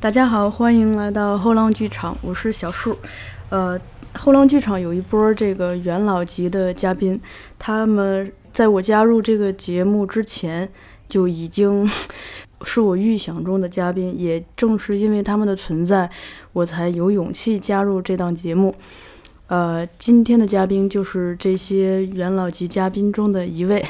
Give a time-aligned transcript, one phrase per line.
[0.00, 2.96] 大家好，欢迎来到后浪剧场，我是小树。
[3.48, 3.76] 呃，
[4.14, 7.20] 后浪剧场有一波这个元老级的嘉宾，
[7.58, 10.68] 他们在我加入这个节目之前
[11.08, 11.84] 就已经
[12.62, 16.08] 是我预想中的嘉宾，也正是因为他们的存在，
[16.52, 18.72] 我才有勇气加入这档节目。
[19.48, 23.84] 呃，今天的嘉宾就是这些元老级嘉宾中的一位。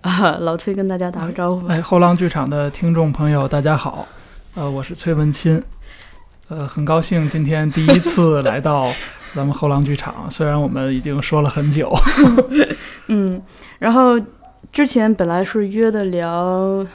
[0.00, 1.72] 啊， 老崔跟大家打个招呼吧。
[1.72, 4.08] 哎，后浪剧场的听众朋友，大家好，
[4.56, 5.60] 呃，我是崔文钦，
[6.48, 8.88] 呃，很高兴今天第一次 来到
[9.34, 11.92] 咱们后浪剧场，虽然我们已经说了很久，
[13.08, 13.42] 嗯，
[13.80, 14.14] 然后
[14.72, 16.86] 之前本来是约的聊，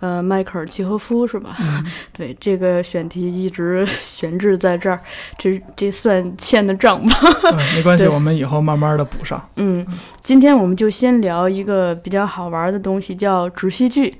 [0.00, 1.56] 呃，迈克尔契诃夫是吧？
[1.60, 4.98] 嗯 对，这个选题一直悬置在这儿，
[5.38, 7.14] 这这算欠的账吧？
[7.44, 9.48] 呃没关系，我们以后慢慢的补上。
[9.54, 9.86] 嗯，
[10.22, 14.16] 今天我们就先聊一个比较好玩的东西，叫直戏剧。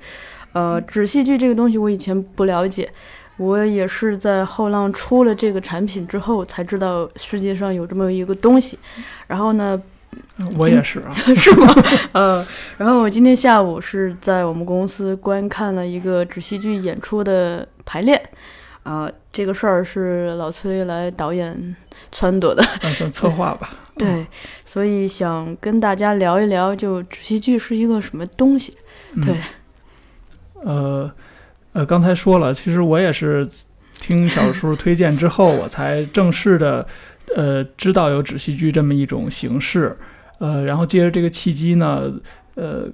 [0.53, 2.91] 呃，纸戏剧这个东西我以前不了解，
[3.37, 8.77] 我也是在后浪出了这个产品之后才知道世界上有这么一个东西。
[9.27, 9.81] 然后呢，
[10.37, 11.73] 嗯我也是啊， 是吗？
[12.11, 12.45] 呃，
[12.77, 18.21] 然后我今天下午是在我们公司观看了一个纸戏剧演出的排练，
[18.83, 21.75] 啊、这个事儿是老崔来导演
[22.13, 23.69] 撺掇的，那算策划吧。
[23.97, 24.25] 对，
[24.65, 28.75] 所以想跟大家聊一聊，就纸戏剧是一个什么东西？
[29.13, 29.35] 嗯对，
[30.63, 31.11] 呃，
[31.73, 33.47] 呃，刚才说了，其实我也是
[33.99, 36.85] 听小叔推荐之后，我才正式的
[37.35, 39.97] 呃知道有纸戏剧这么一种形式，
[40.39, 42.11] 呃，然后借着这个契机呢，
[42.55, 42.87] 呃。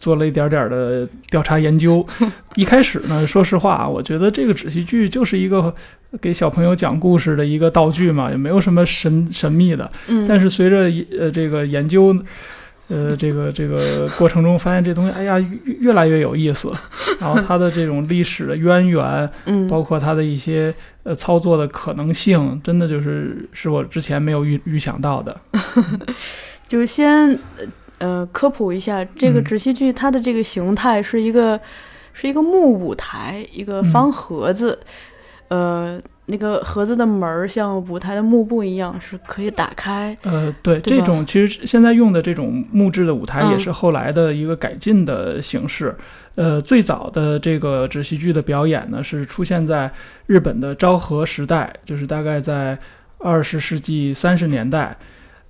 [0.00, 2.02] 做了一点点的调查研究，
[2.54, 5.74] 一开始呢，说实话，我觉得这个纸戏剧就是一个
[6.22, 9.92] 给小朋友讲故事的一个道具嘛，也没有什么神神秘的。
[10.08, 12.16] 嗯，但是随着呃这个研究，
[12.90, 16.70] 呃这个这个过程中，发现这东西哎呀越越来越有意思，
[17.18, 20.74] 然后它的这种历史的渊源， 嗯，包括它的一些
[21.04, 25.40] 呃操作的可能性，真的就是是我之前没有预预想到的。
[26.68, 27.38] 就先
[27.98, 29.44] 呃科普一下，这个嗯。
[29.44, 31.58] 纸戏剧它的这个形态是一个
[32.12, 34.78] 是一个木舞台，一个方盒子，
[35.48, 36.00] 呃，
[36.30, 43.50] 那个盒子的门儿像舞台的幕布一样是可以打开，呃，对，对这种其实现在用的这种木质的舞台嗯。
[43.50, 45.94] 也是后来的一个改进的形式。
[46.36, 49.90] 呃，最早的这个纸戏剧的表演呢，是出现在
[50.26, 52.78] 日本的昭和时代，就是大概在
[53.18, 54.96] 二十世纪三十年代，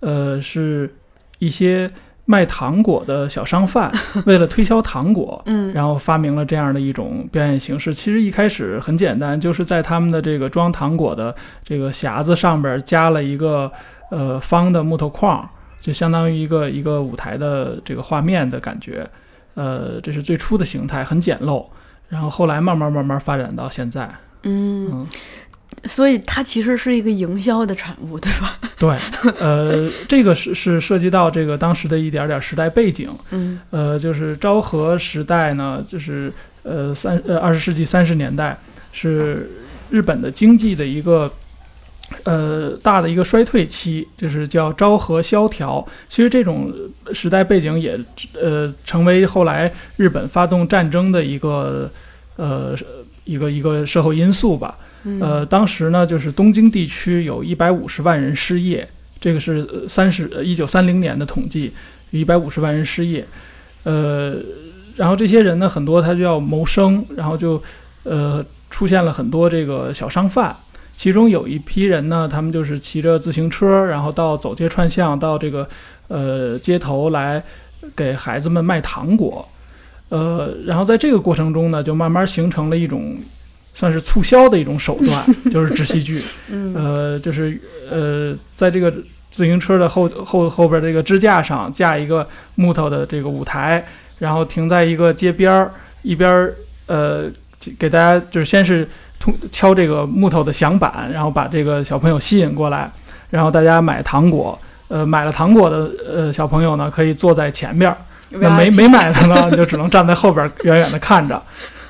[0.01, 0.93] 呃，是
[1.39, 1.89] 一些
[2.31, 3.91] 卖糖果的小商贩
[4.25, 7.93] 为了推销糖果，嗯然后发明了这样的一种表演形式。
[7.93, 13.69] 其实一开始很简单，就是在他们的这个装糖果的这个匣子上边加了一个
[14.13, 15.49] 呃方的木头框，
[15.81, 19.05] 就相当于一个一个舞台的这个画面的感觉。
[19.55, 21.67] 呃，这是最初的形态，很简陋。
[22.09, 24.09] 然后后来慢慢慢慢发展到现在，
[24.45, 25.07] 嗯，嗯，
[25.85, 28.59] 所以它其实是一个营销的产物，对吧？
[28.79, 28.97] 对，
[29.39, 36.33] 呃，这个是是涉及到这个当时的一点点时代背景，嗯呃，就是昭和时代呢，就是
[36.63, 38.57] 呃三呃二十世纪三十年代
[38.93, 39.51] 是
[39.91, 41.33] 日本的经济的一个
[42.25, 45.87] 呃大的一个衰退期，就是叫昭和萧条。
[46.09, 46.73] 其实这种
[47.13, 47.99] 时代背景也
[48.41, 51.91] 呃成为后来日本发动战争的一个
[52.37, 52.77] 呃
[53.25, 54.77] 一个一个社会因素吧。
[55.21, 58.87] 呃，当时呢，就是东京地区有一百五十万人失业，
[59.21, 61.73] 这个是三十一九三零年的统计，
[62.11, 63.25] 一百五十万人失业。
[63.85, 64.37] 呃，
[64.97, 67.63] 然后这些人呢，很多他就要谋生，然后就
[68.03, 70.55] 呃出现了很多这个小商贩。
[70.95, 75.67] 其中有一批人呢，他们就是骑着自行车，然后到走街串巷，到这个
[76.09, 77.43] 呃街头来
[77.97, 79.49] 给孩子们卖糖果。
[80.11, 83.17] 呃，然后在这个过程中呢，就慢慢形成了一种
[83.75, 86.23] 算是促销的一种手段， 就是纸戏剧。
[86.51, 87.59] 嗯呃，就是
[87.91, 88.93] 呃，在这个
[89.31, 93.85] 自行车的后后后边这个支架上架一个木头的这个舞台，
[94.19, 95.71] 然后停在一个街边儿，
[96.03, 96.55] 一边儿
[96.87, 97.25] 呃
[97.79, 98.89] 给大家就是先是
[99.19, 102.91] 通敲这个木头的响板，然后把这个小朋友吸引过来，
[103.31, 104.59] 然后大家买糖果。
[104.93, 107.97] 呃，买了糖果的呃小朋友呢，可以坐在前边儿，
[108.31, 111.41] 那没没买的呢，就只能站在后边儿远远的看着。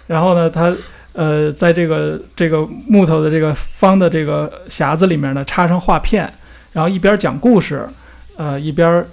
[0.06, 0.70] 然后呢，他
[1.12, 6.32] 呃，在这个这个木头的这个方的这个匣子里面呢，插上画片，
[6.72, 7.86] 然后一边讲故事，
[8.36, 9.04] 呃，一边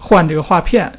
[0.00, 0.92] 换这个画片，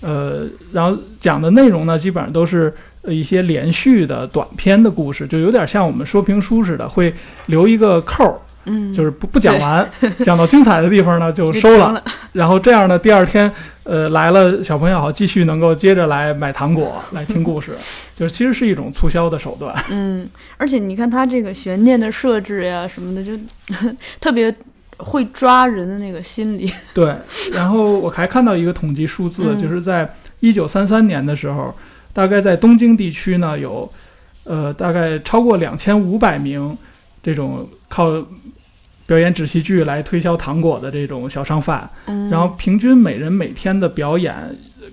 [0.00, 2.72] 呃，然后讲的内容呢，基本上都是
[3.06, 7.12] 一些连续的短篇的故事，就有点像我们说评书似的，会
[7.46, 9.90] 留一个扣儿，嗯，就是不不讲完，
[10.22, 11.92] 讲到精彩的地方呢就收了。
[11.92, 13.50] 了，然后这样呢，第二天，
[13.84, 17.74] 呃，来了小朋友好继续能够接着来买糖果，来听故事，
[18.14, 19.74] 就是其实是一种促销的手段。
[19.90, 20.28] 嗯，
[20.58, 23.32] 而且你看它这个悬念的设置呀什么的，就
[24.20, 24.54] 特别
[24.98, 26.70] 会抓人的那个心理。
[26.92, 27.16] 对，
[27.54, 30.08] 然后我还看到一个统计数字，嗯就是在
[30.40, 31.74] 一九三三年的时候，
[32.12, 33.90] 大概在东京地区呢有，
[34.44, 36.76] 呃，大概超过两千五百名
[37.22, 38.10] 这种靠
[39.06, 44.34] 表演纸戏剧来推销糖果的这种小商贩，嗯，然后平均每人每天的表演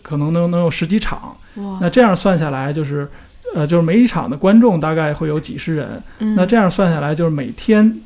[0.01, 1.35] 可能能能有十几场。
[1.79, 3.07] 那这样算下来就是，
[3.55, 6.01] 呃，就是每一场的观众大概会有几十人。
[6.19, 6.35] 嗯。
[6.35, 8.01] 那这样算下来，就是每天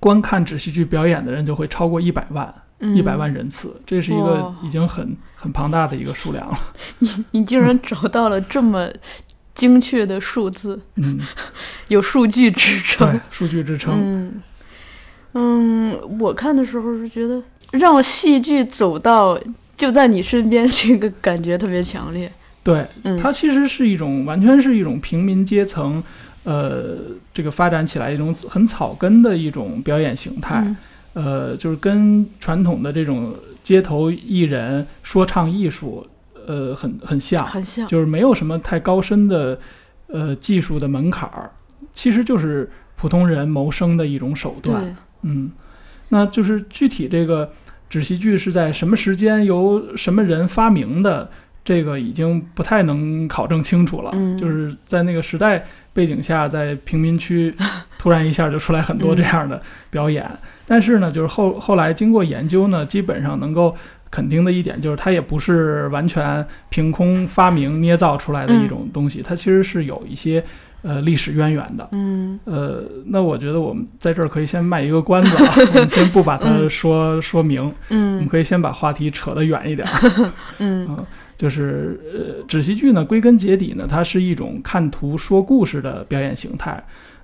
[0.00, 6.58] 观看纸戏剧表演的人就会超过一百万，一百、万人次，这是一个已经很很庞大的一个数量了。
[6.98, 8.88] 你你竟然找到了这么
[9.54, 11.20] 精确的数字，嗯，
[11.88, 13.94] 有数据支撑对。，数据支撑。
[14.02, 14.42] 嗯
[15.34, 17.42] 嗯，我看的时候是觉得
[17.72, 19.38] 让戏剧走到
[19.76, 22.30] 就在你身边，这个感觉特别强烈。
[22.62, 26.02] 对，嗯，它其实是一种完全是一种平民阶层，
[26.44, 26.96] 呃，
[27.32, 30.62] 这个发展起来一种很草根的一种表演形态。
[30.64, 30.76] 嗯
[31.14, 36.04] 呃，就是跟传统的这种街头艺人说唱艺术，
[36.46, 37.86] 呃，很很像，很像。
[37.88, 39.58] 就是没有什么太高深的
[40.08, 41.50] 呃技术的门槛儿，
[41.92, 44.82] 其实就是普通人谋生的一种手段。
[44.82, 45.50] 对，嗯，
[46.08, 47.50] 那就是具体这个
[47.88, 51.30] 纸戏剧是在什么时间由什么人发明的，
[51.64, 54.10] 这个已经不太能考证清楚了。
[54.14, 57.54] 嗯就是在那个时代背景下，在贫民区
[57.98, 60.28] 突然一下就出来很多这样的表演，
[60.66, 63.74] 但是呢，就是后后来经过研究呢，基本上能够。
[64.14, 70.44] 肯定的一点就是，它也不是完全凭空发明捏造出来的一种东西，它其实是有一些
[70.82, 71.88] 呃历史渊源的。
[71.90, 80.30] 嗯呃，那我觉得我们在这儿可以先卖一个关子啊， 我们先不把它嗯说、说明，我们嗯可以先把话题扯得远一点儿。
[80.60, 81.04] 嗯
[81.36, 86.80] 就是呃，纸戏剧呢，归根结底呢，它是一种看图说故事的表演形态。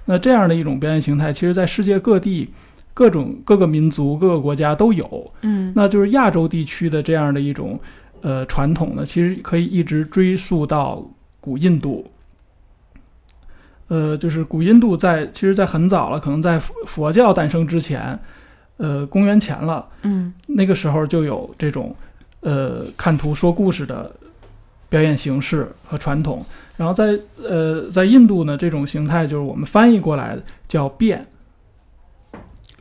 [0.07, 2.51] 那这样的一种表演形态，其实在世界各地、
[2.95, 5.33] 各种各个民族、各个国家都有。
[5.43, 7.79] 嗯那就是亚洲地区的这样的一种
[8.21, 11.05] 呃传统呢，其实可以一直追溯到
[11.41, 12.07] 古印度。
[13.89, 18.17] 呃，就是古印度在其实，在很早了，可能在佛佛教诞生之前，
[18.77, 21.93] 呃，公元前了，嗯那个时候就有这种
[22.39, 24.09] 呃看图说故事的
[24.89, 26.41] 表演形式和传统。
[26.77, 31.27] 然后在呃在印度呢，这种形态就是我们翻译过来的叫变，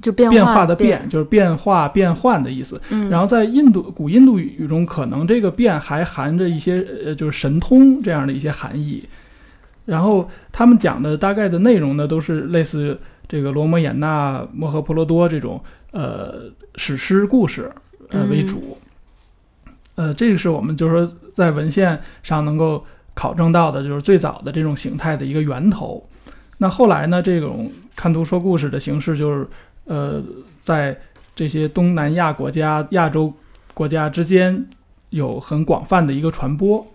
[0.01, 2.81] 就变变化的变变，就是变化变换的意思。
[2.90, 9.04] 嗯，然后在印度古印度语中，可能这个变还含着一些呃，就是神通这样的一些含义。
[9.86, 12.98] 然后他们讲的大概的内容呢，都是类似
[13.28, 15.60] 这个罗摩衍那、摩诃婆罗多这种
[15.92, 16.44] 呃
[16.75, 17.72] 史诗故事
[18.10, 18.78] 呃嗯为主。
[19.95, 26.07] 呃，这个是我们就是说在文献上能够考证到的，就是最早的这种形态的一个源头。
[26.59, 29.47] 那后来呢，这种看图说故事的形式就是
[29.90, 30.24] 呃，
[30.62, 30.96] 在
[31.36, 33.34] 这些东南亚国家、亚洲
[33.74, 34.68] 国家之间
[35.10, 36.86] 有很广泛的一个传播。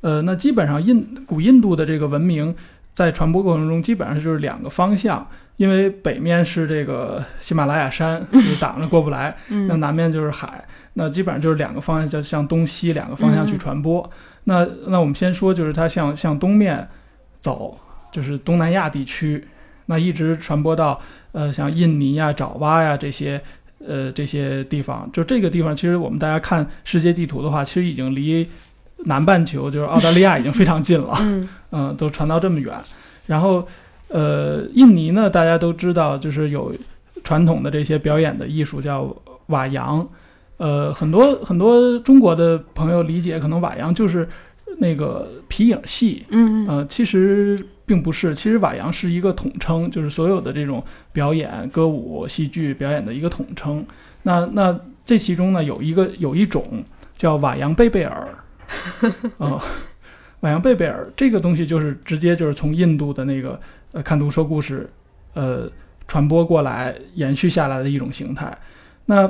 [0.00, 2.54] 呃，那基本上印古印度的这个文明
[2.94, 10.64] 在传播过程中，基本上就是两个方向，因为北面是这个喜马拉雅山， 就是挡着过不来，那嗯南面就是海，
[10.94, 14.10] 那基本上就是两个方向，就向东西两个方向去嗯传播。
[14.44, 16.88] 那那我们先说，就是它向向东面
[17.40, 17.78] 走，
[18.10, 19.44] 就是东南亚地区，
[19.86, 21.00] 那一直传播到
[21.38, 23.40] 呃像印尼呀、爪哇呀这些
[23.86, 25.08] 呃这些地方。
[25.12, 28.44] 就这个地方，其实我们大家看世界地图的话，其实已经离
[29.04, 31.16] 南半球就是澳大利亚已经非常近了。
[31.20, 32.74] 嗯嗯，都传到这么远。
[33.26, 33.64] 然后，
[34.08, 36.74] 呃，印尼呢，大家都知道，就是有
[37.22, 39.14] 传统的这些表演的艺术叫
[39.46, 40.04] 瓦扬。
[40.56, 44.28] 呃，很多很多中国的朋友理解，可能瓦扬就是
[44.78, 47.56] 那个皮影戏，嗯嗯呃，其实
[47.88, 48.34] 并不是。
[48.34, 53.84] 其实瓦扬是一个统称，就是所有的这种表演、歌舞、戏剧表演的一个统称。
[54.22, 56.84] 那那这其中呢，有一个有一种
[57.16, 58.28] 叫瓦扬贝贝尔，
[59.38, 59.58] 啊、
[60.40, 63.58] 瓦扬贝贝尔这个东西就是直接就是从印度的那个
[63.92, 64.88] 呃看图说故事，
[65.34, 65.68] 呃
[66.06, 68.56] 传播过来延续下来的一种形态。
[69.06, 69.28] 那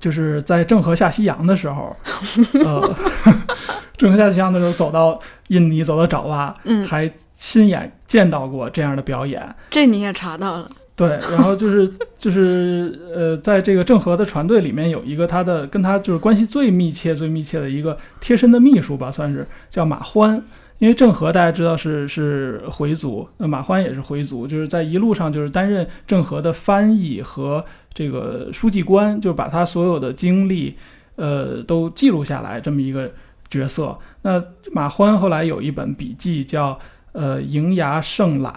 [0.00, 1.94] 就是在郑和下西洋的时候，
[2.64, 2.96] 呃，
[3.96, 9.54] 郑和下西洋的时候走到印尼，走到爪哇，嗯还亲眼见到过这样的表演。
[9.70, 20.42] 这你也查到了，对，然后就是就是呃，在这个郑和的船队里面有一个他的跟他就是关系最密切、最密切的一个贴身的秘书吧，算是叫马欢。
[20.80, 30.76] 因为郑和大家知道是是回族，那马欢也是回族，就是在一路上就是担任郑和的翻译和这个书记官，就把他所有的经历，
[31.16, 33.10] 呃，都记录下来这么一个
[33.50, 33.98] 角色。
[34.22, 34.40] 那
[34.70, 36.78] 马欢后来有一本笔记叫
[37.12, 38.52] 呃《银牙圣览》，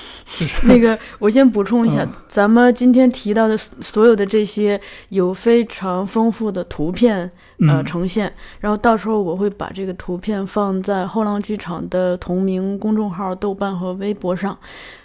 [0.64, 4.80] 那个我先补充一下，嗯咱们今天提到的所有的这些
[5.10, 7.18] 有非常丰富的图片
[7.60, 14.56] 呃嗯呈现，然后到时候我会把这个图片放在后浪剧场的同名公众号、豆瓣和微博上，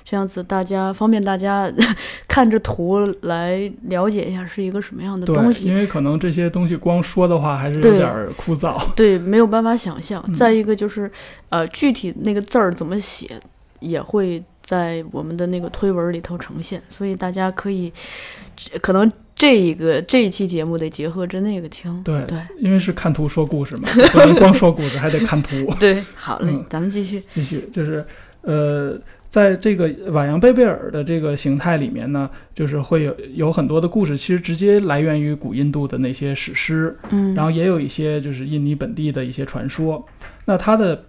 [0.06, 1.70] 这样子大家方便大家
[2.28, 5.76] 看着图来了解一下是一个什么样的东，西因。
[5.76, 8.82] 为可能这些东西光说的话还是有点枯燥。
[8.96, 10.24] 对，没有办法想象。
[10.28, 11.12] 嗯再一个就是，
[11.50, 13.40] 呃，具体那个字儿怎么写，
[13.80, 17.90] 也会在我们的那个推文里头呈现，所以大家可以，
[18.82, 22.04] 可能这一个这一期节目得结合着那个听。
[22.04, 25.56] 对对因为是看图说故事嘛，不能光说故事，还得看图。
[25.80, 27.24] 对，好嘞，嗯咱们继续。
[27.30, 28.06] 继续就是
[28.42, 40.06] 呃，在这个瓦扬贝贝尔的这个形态里面呢，就是会有有很多的故事，其实直接来源于古印度的那些史诗，嗯，然后也有一些就是印尼本地的一些传说。
[40.44, 41.06] 那它的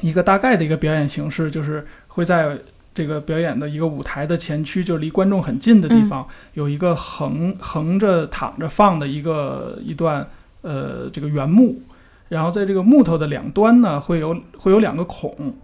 [0.00, 2.58] 一个大概的一个表演形式，就是会在
[2.98, 10.26] 这个表演的一个舞台的前区，就离观众很近的地方，有一个横横着躺着放的一个一段
[10.62, 11.80] 呃这个原木，
[12.28, 15.54] 然后在这个木头的两端呢，会有会有两个孔，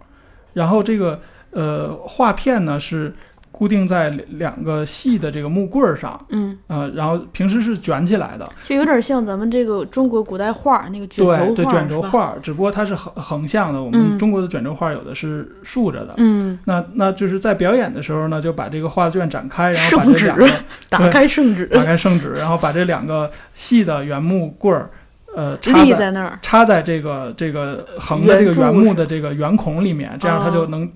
[0.53, 1.19] 然后这个
[1.51, 3.13] 呃画片呢是
[3.57, 12.01] 固定在两两个细的这个木棍儿上，嗯，呃，然后平时是卷起来的，就有点像咱们这个中国古代画儿那个卷轴画儿，对对，卷轴。
[12.01, 16.15] 画，只不过它是横横向的，我嗯们中国的卷轴画有的是竖着的。
[16.17, 20.49] 嗯，那那就是在表演的时候呢，就把这个画卷展开，然后把这两个
[20.89, 24.89] 打开圣旨，打开圣旨，然后把这两个细的圆木棍儿，
[25.33, 26.37] 呃，插在那儿。
[26.41, 30.91] 插在这个这个横的这个圆木的这个圆孔里面，这样它就哦能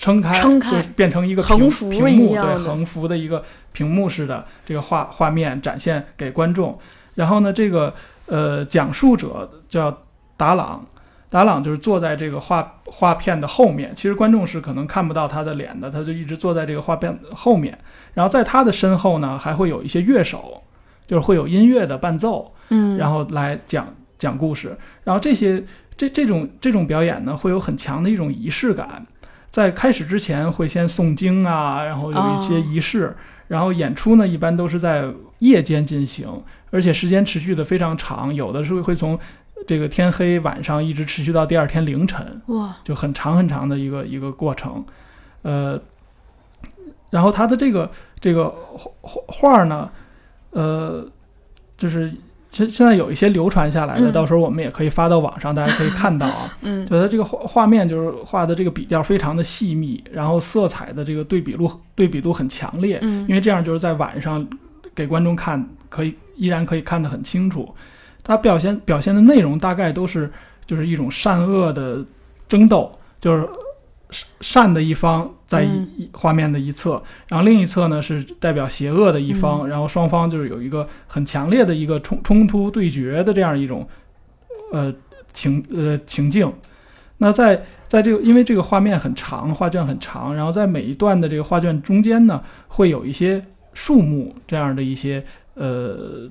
[0.00, 3.42] 撑开，撑开就变成一个屏横幅屏幕，对，横幅的一个
[3.72, 6.78] 屏幕式的这个画画面展现给观众。
[7.16, 9.98] 然后呢，这个呃讲述者叫
[10.38, 10.86] 达朗。
[11.28, 17.78] 达朗就是坐在这个画画片的后面，其实观众是可能看不到他的脸的，他就一直坐在这个画片后面。
[18.14, 20.62] 然后在他的身后呢，还会有一些乐手，
[21.06, 24.76] 就是会有音乐的伴奏，嗯，然后来讲讲故事。
[25.04, 25.62] 然后这些
[25.96, 29.06] 这这种这种表演呢，会有很强的一种仪式感。
[29.50, 33.16] 在开始之前会先诵经啊，然后有一些哦仪式，
[33.48, 39.18] 然后演出呢一般都是在夜间进行，而且时间持续的非常长，有的时候会从
[39.66, 42.40] 这个天黑晚上一直持续到第二天凌晨。
[42.46, 44.84] 哇，就很长很长的一个一个过程，
[45.42, 45.80] 呃，
[47.10, 47.90] 然后他的这个
[48.20, 48.48] 这个
[49.02, 49.90] 画画呢，
[50.50, 51.04] 呃，
[51.76, 52.14] 就是
[52.50, 56.52] 现现在有一些流传下来的，嗯到时候我们也可以发到网上，大家可以看到啊。
[56.62, 64.46] 嗯就它这个画画面就是画的这个笔调非常的细密，然后色彩的这个对比度对比度很强烈，嗯因为这样就是在晚上
[64.94, 67.68] 给观众看，可以依然可以看得很清楚。
[68.22, 70.30] 它表现表现的内容大概都是
[70.66, 72.04] 就是一种善恶的
[72.48, 72.90] 争斗，
[73.20, 73.48] 就是
[74.10, 83.88] 善善的一方在一嗯画面的一侧，然后另一侧呢是代表邪恶的一方，嗯然后双方就是有一个很强烈的一个冲冲突对决的这样一种
[84.72, 84.92] 呃
[85.32, 86.52] 情呃情境。
[87.18, 95.22] 那在在这个因为这个画面很长，画卷很长，然后在每一段的这个画卷中间呢，会有一些树木这样的一些
[95.54, 96.28] 呃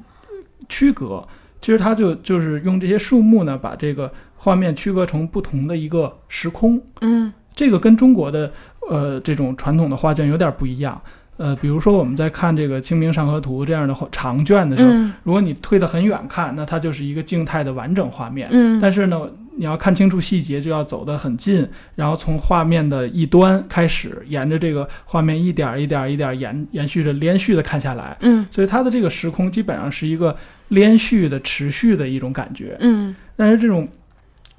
[0.67, 1.27] 区隔。
[1.61, 6.81] 其实它就就是用这些树木呢，把这个画面区隔成不同的一个时空。
[7.01, 8.49] 嗯这个跟中国的
[8.89, 11.01] 呃这种传统的画卷有点不一样。
[11.35, 18.47] 呃，比如说我们在看这个《清明上河图》这样的画长卷的时候，嗯如果你推得很远看，那它就是一个静态的完整画面。
[18.51, 19.21] 嗯，但是呢，
[19.57, 28.17] 你要看清楚细节，就要走得很近，然后从画面的一端开始，沿着这个画面一点儿一点儿一点儿延延续着连续的看下来。
[28.21, 30.35] 嗯所以它的这个时空基本上是一个
[30.69, 32.75] 连续的、持续的一种感觉。
[32.79, 33.87] 嗯但是这种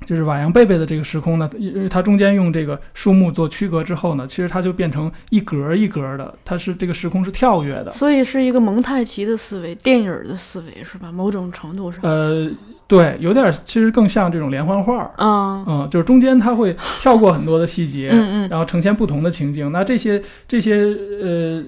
[0.06, 7.90] 就是瓦扬贝贝的这个时空呢，因为它中间用这个树木做区隔之后呢，其实它就变成一格儿一格儿的，它是这个时空是跳跃的。
[7.90, 11.12] 所以是一个蒙太奇的思维，电影儿的思维是吧？
[11.12, 12.50] 某种程度上，呃，
[12.86, 15.10] 对，有点儿其实更像这种连环画儿。
[15.18, 19.70] 嗯嗯，就是中间它会跳过很多的细节，嗯嗯然后呈现不同的情境。
[19.70, 21.62] 那这些这些呃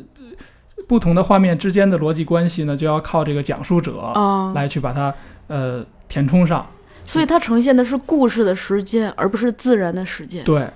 [0.89, 5.15] 不同的画面之间的逻辑关系呢，就要靠这个讲述者啊，来去把它
[5.49, 6.67] 呃填充上。
[7.05, 10.45] 所以它呈现的是故事的时间，而不是自然的时间。
[10.45, 10.69] 对，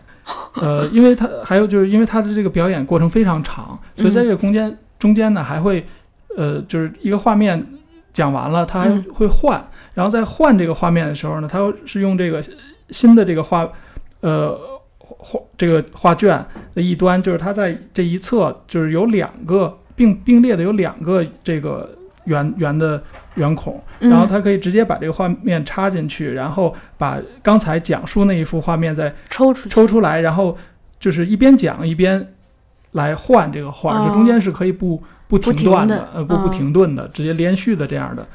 [0.54, 5.87] 呃，因为它还有就是因为它的这个表演过程非常长，所以在这个空间中间呢，还会
[6.37, 7.64] 呃，就是一个画面
[8.12, 9.04] 讲完了，它还嗯。
[9.14, 9.64] 会换，
[9.95, 12.42] 然后在换这个画面的时候呢，它又是用这个
[12.90, 13.66] 新的这个画
[14.21, 14.59] 呃
[14.99, 23.02] 画这个画卷的一端，就是它在这一侧就是有两个并并列的有两个这个圆圆的
[23.37, 24.11] 圆孔，嗯。
[24.11, 30.57] 然后它可以直接把这个画面插进去，然后把刚才讲述那一幅画面再抽出去，抽出来，然后
[30.99, 32.35] 就是一边讲一边
[32.93, 34.05] 来换这个画，哦。
[34.07, 38.26] 这中间是可以不不停断的呃，不不嗯停顿的，直接连续的这样的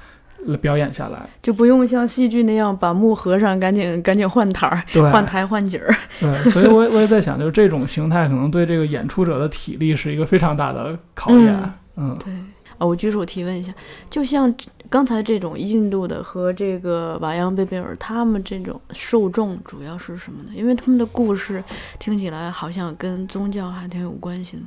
[0.45, 1.19] 呃表演下来。
[1.41, 5.95] 就不用像戏剧那样把幕合上，赶紧赶紧换台儿、对，换台换景儿。
[6.19, 11.73] 对，所以我也我也在想，就是这种形态可能对这个演出者的体力是一个非常大的考验。
[11.95, 12.17] 嗯。
[12.23, 12.33] 对，
[12.77, 13.71] 啊，我举手提问一下，
[14.09, 20.51] 就像这刚才这种印度的和这个瓦扬贝贝尔，他们这种受众主要是什么呢？
[20.53, 21.63] 因为他们的故事
[21.97, 24.63] 听起来好像跟宗教还挺有关系的。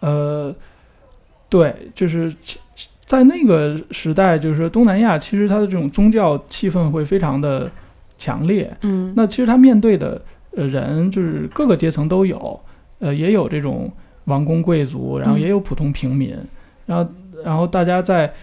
[0.00, 0.52] 呃，
[1.48, 2.34] 对，就是
[3.06, 7.70] 在那个时代，就是说东南亚，其实它的这种宗教气氛会非常的
[8.18, 8.76] 强烈。
[8.80, 10.20] 嗯，那其实他面对的
[10.56, 12.60] 呃人，就是各个阶层都有，
[12.98, 13.88] 呃，也有这种
[14.24, 16.36] 王公贵族，然后嗯也有普通平民，
[16.86, 17.10] 然后
[17.44, 18.34] 然后大家在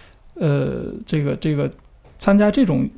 [0.42, 1.70] 呃这个这个
[2.18, 2.88] 参加这种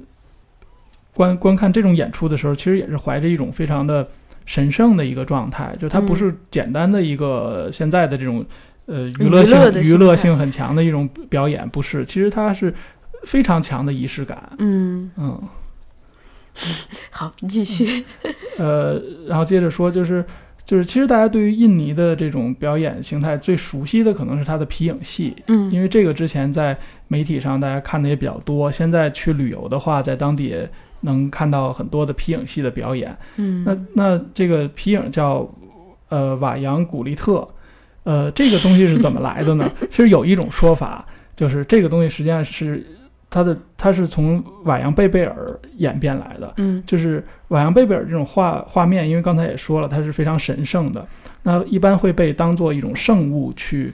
[1.12, 4.08] 观观看这种演出的时候，其实也是怀着一种非常的
[4.46, 8.44] 神圣的一个状态，就它不嗯是简单的一个现在的这种
[8.86, 12.72] 呃娱娱乐性娱乐性很强的一种表演，不是，其实它是
[13.24, 15.40] 非常强的仪式感，嗯，嗯。
[17.10, 18.04] 好，你继续。
[18.58, 20.24] 呃，然后接着说，就是
[20.66, 28.72] 就是，其实大家对于印尼的这种表演形态最熟悉的可能是它的皮影戏，嗯，因为这个之前在媒体上大家看的也比较多。
[28.72, 30.68] 现在去旅游的话，在当地也
[31.00, 33.14] 能看到很多的皮影戏的表演。
[33.36, 35.46] 嗯，那那这个皮影叫
[36.08, 37.46] 呃瓦扬古丽特，
[38.04, 39.70] 呃，这个东西是怎么来的呢？
[39.90, 42.86] 其实有一种说法，就是这个东西实际上是
[43.34, 46.54] 它的它是从瓦扬贝贝尔演变来的。
[46.58, 51.04] 嗯就是瓦扬贝贝尔这种画画面，因为刚才也说了，它是非常神圣的，
[51.42, 53.92] 那一般会被当做一种圣物去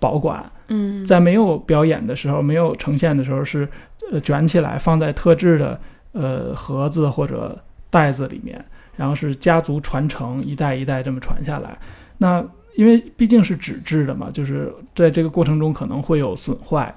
[0.00, 0.42] 保管。
[0.68, 3.68] 嗯，在没有表演的时候，没有呈现的时候，是
[4.10, 5.78] 呃卷起来放在特制的
[6.12, 8.64] 呃盒子或者袋子里面，
[8.96, 11.76] 然后是家族传承，一代一代这么传下来。
[12.16, 12.42] 那
[12.74, 16.94] 因为毕竟是纸质的嘛，就是在这个过程中可能会有损坏。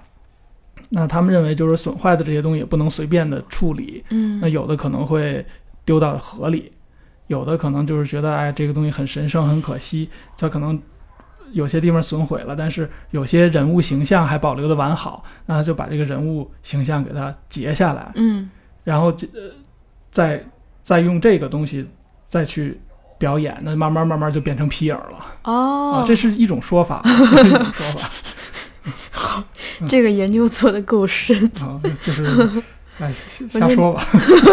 [0.89, 5.45] 那他们认为，就是损坏的这些东西也不能随便的处理，嗯，那有的可能会
[5.84, 6.71] 丢到河里，
[7.28, 10.80] 有的可能就是觉得哎这个东西很神圣很可惜，它可能
[11.52, 18.50] 有些地方损毁了，但是有些人物形象还保留的完好，那他就把这个人物形象给它截下来，嗯。
[18.84, 19.52] 然后呃
[20.12, 20.45] 再
[20.84, 21.88] 再用这个东西
[22.28, 22.80] 再去
[23.17, 25.93] 表演，那慢慢慢慢就变成皮影了、哦。
[25.95, 28.10] 啊，，这是一种说法， 这是一种说法
[29.88, 31.49] 这个研究做的够深。
[31.61, 32.23] 啊，就是
[32.99, 34.01] 哎瞎瞎说吧，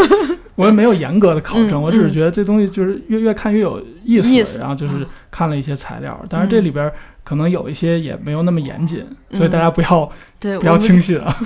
[0.56, 1.82] 我也没有严格的考证，嗯。
[1.82, 6.90] 我只是嗯觉得这东西就是越越看越有意思，意思然后就是啊看了一些材料，当然这里边
[7.22, 11.36] 可能有一些也没有那么严谨，所以大嗯家不要对，不要轻信啊。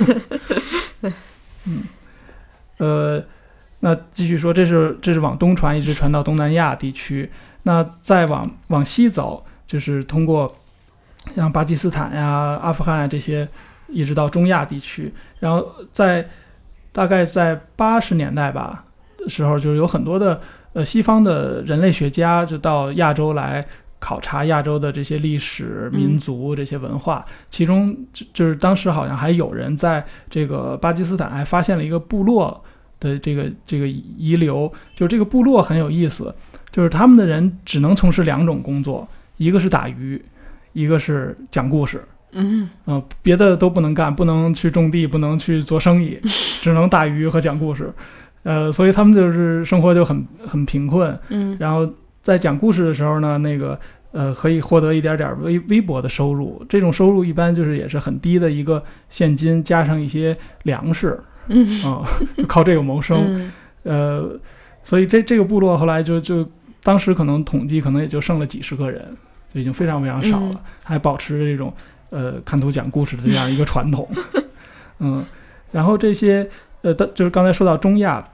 [1.68, 1.82] 嗯，
[2.78, 3.22] 呃，
[3.80, 7.30] 那继续说，这是这是往东传，一直传到东南亚地区。
[7.64, 10.56] 那再往往西走，就是通过
[11.34, 13.46] 像巴基斯坦呀、阿富汗啊这些，
[13.88, 15.12] 一直到中亚地区。
[15.40, 16.28] 然后在
[16.92, 18.84] 大概在八十年代吧
[19.18, 20.40] 的时候，就是有很多的
[20.72, 23.64] 呃西方的人类学家就到亚洲来。
[23.98, 32.62] 考察亚洲的这些历史、嗯民族、这些文化，其中就就是当时好像还有人在这个巴基斯坦还发现了一个部落
[33.00, 36.32] 的这个这个遗留，就是这个部落很有意思，
[36.70, 40.22] 就是他们的人只能从事两种工作，一个是打鱼，
[40.74, 42.04] 一个是讲故事。
[42.36, 46.18] 嗯嗯、别的都不能干，不能去种地，不能去做生意，
[46.62, 47.92] 只能打鱼和讲故事。
[48.42, 51.18] 呃，所以他们就是生活就很很贫困。
[51.30, 51.88] 嗯然后
[52.22, 53.78] 在讲故事的时候呢，那个
[54.12, 61.18] 呃可以获得一点点微微薄的收入，这种收入一般就是也是很低的一个现金，加上一些粮食
[61.48, 62.02] 嗯啊、
[62.36, 63.18] 就靠这个谋生。
[63.28, 63.52] 嗯
[63.84, 64.40] 呃，
[64.82, 66.48] 所以这这个部落后来就就
[66.82, 69.00] 当时可能统计可能也就剩了几十个人，
[69.52, 71.72] 就已经非常非常少了，嗯还保持着这种
[72.10, 74.08] 呃看图讲故事的这样一个传统。
[74.98, 75.24] 嗯，
[75.72, 76.48] 然后这些
[76.82, 78.26] 呃，的就是刚才说到中亚，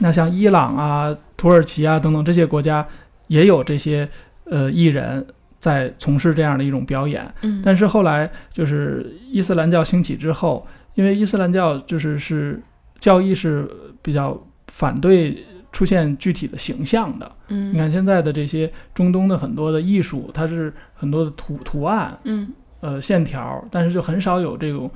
[0.00, 2.86] 那像伊朗啊、土耳其啊等等这些国家
[3.28, 4.08] 也有这些
[4.44, 5.26] 呃艺人
[5.58, 7.34] 在从事这样的一种表演。
[7.42, 12.60] 嗯，但是后来就是伊斯兰教兴起之后，因为伊斯兰教就是是
[12.98, 13.68] 教义是
[14.02, 14.38] 比较
[14.68, 17.32] 反对出现具体的形象的。
[17.48, 24.90] 嗯，你看现在的这些中东的很多的艺术，它是很多的图图案，嗯，呃，线条，但是就很少有这种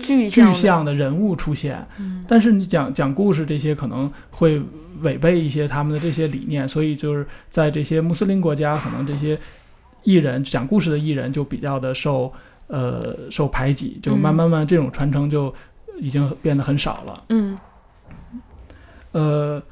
[0.00, 1.86] 具象的，具象的人物出现。
[1.98, 4.60] 嗯但是你讲讲故事这些可能会
[5.00, 9.38] 违背一些他们的这些理念，所以就是在这些穆斯林国家，可能这些
[10.02, 12.32] 艺人讲故事的艺人就比较的受
[12.66, 15.54] 呃受排挤，就慢慢慢这种传承就
[15.98, 17.24] 已经变得很少了。
[17.28, 17.58] 嗯
[19.12, 19.62] 呃，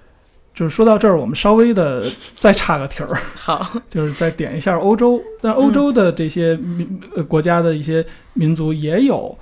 [0.53, 2.05] 就是说到这儿，我们稍微的
[2.37, 3.09] 再插个题儿，
[3.39, 5.23] 好，就是再点一下欧洲。
[5.41, 9.37] 但欧洲的这些民、呃国家的一些民族也有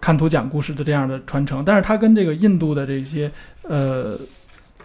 [0.00, 3.30] 看图讲故事的这样的传承，但是它跟这个印度的这些
[3.62, 4.18] 呃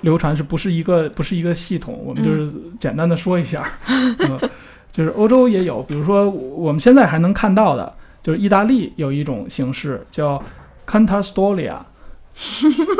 [0.02, 2.02] 流传是不是一个不是一个系统？
[2.04, 4.50] 我们就是简单的说一下， 嗯、
[4.92, 7.94] 就是欧洲也有，比如说我们现在还能看到的，
[8.24, 10.44] 就是意大利有一种形式叫
[10.88, 11.78] cantastoria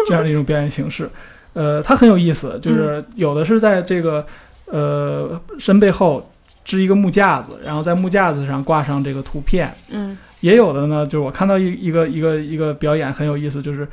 [0.08, 1.10] 这样的一种表演形式。
[1.54, 4.26] 呃，它很有意思，就是有的是在这个
[4.72, 6.32] 呃身背后
[6.64, 9.74] 支一个木架子，然后在木架子上挂上这个图片。
[9.90, 10.18] 嗯。
[10.42, 13.88] 也有的呢，就是我看到一一个一个一个表演很有意思，就是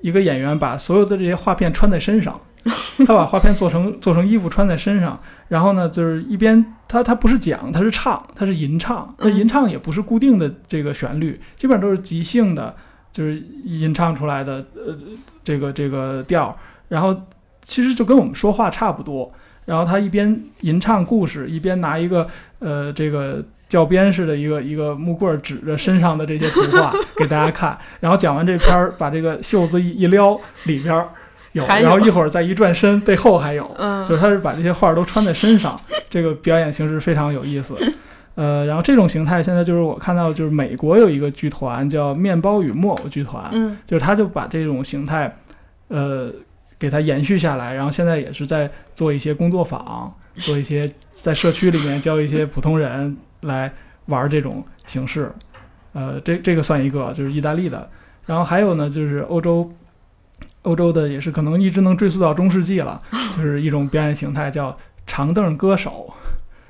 [0.00, 2.40] 一个演员把所有的这些画片穿在身上，
[3.06, 9.36] 他把画片做成做成衣服穿在身上，然后呢，就是一边他他不是讲，他是唱，他是吟唱，那嗯。
[9.36, 12.74] 吟唱也不是固定的这个旋律，基本上都是即兴的，
[13.12, 14.96] 就是吟唱出来的呃
[15.44, 16.54] 这个这个调儿，
[16.92, 17.16] 然后
[17.64, 19.32] 其实就跟我们说话差不多。
[19.64, 22.26] 然后他一边吟唱故事，一边拿一个
[22.58, 27.78] 呃这个教鞭似的一个一个木棍儿指着身上的这些图画给大家看。
[28.00, 31.08] 然后讲完这篇儿，把这个袖子一一撩，里边儿
[31.52, 37.74] 有，有然后一会儿再一转身，背后还有，嗯就是他是把这些画儿都穿在身上，这个表演形式非常有意思。
[38.34, 45.32] 呃，然后这种形态现在就是我看到，就是美国有一个剧团叫面包与木偶剧团，嗯就是他就把这种形态，
[45.88, 46.32] 呃，
[46.82, 53.72] 给它延续下来，然后现在也是在做一些工作坊， 做一些在社区里面教一些普通人来
[54.06, 55.30] 玩这种形式，
[55.92, 57.88] 呃，这这个算一个，就是意大利的，
[58.26, 59.72] 然后还有呢，就是欧洲。
[60.62, 63.02] 欧洲的也是可能一直能追溯到中世纪了，
[63.36, 64.76] 就是一种表演形态叫
[65.08, 66.12] 长凳歌手。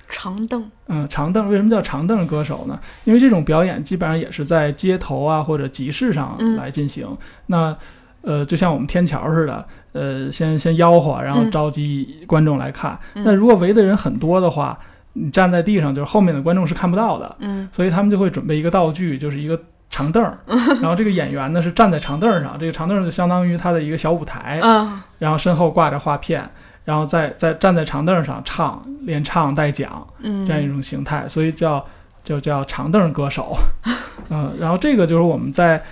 [0.08, 2.80] 长凳，嗯，长凳为什么叫长凳歌手呢？
[3.04, 7.06] 因为这种表演基本上也是在街头啊或者集市上嗯来进行。
[7.46, 7.76] 那
[8.22, 12.98] 呃，就像我们天桥似的，呃，先先吆喝，然后嗯召集观众来看。
[13.14, 14.78] 嗯那如果围的人很多的话，
[15.12, 20.38] 你站在地上，就是后面的观众是看不到的，嗯所以他们就会准备一个道具，就是一个长凳儿。
[20.80, 24.60] 然后这个演员呢是站在长凳儿上，这个长凳儿就相当于他的一个小舞台。
[24.62, 26.48] 嗯然后身后挂着画片，
[26.84, 30.06] 然后再再站在长凳上唱，连唱带讲。
[30.20, 31.84] 嗯这样一种形态，所以叫
[32.24, 33.54] 就叫长凳歌手，
[34.30, 35.82] 嗯， 然后这个就是我们在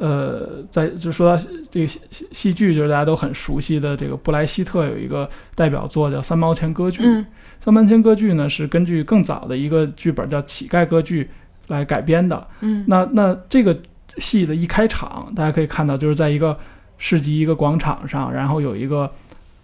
[0.00, 7.24] 呃在就说到这个戏戏戏剧，就是大家都很熟悉的这个布莱希特有一个代表作叫《三毛钱歌剧》，嗯
[7.60, 11.24] 三毛钱歌剧》呢是根据更早的一个剧本叫《乞丐歌剧》
[11.68, 12.48] 来改编的。
[12.60, 13.78] 嗯那那这个
[14.16, 16.58] 戏的一开场，大家可以看到就是在一个
[16.96, 19.10] 市集一个广场上，然后有一个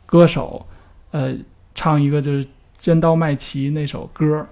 [0.05, 0.67] 歌手，
[1.11, 1.35] 呃，
[1.75, 2.45] 唱一个就是
[2.79, 4.47] 《尖刀麦琪》那首歌，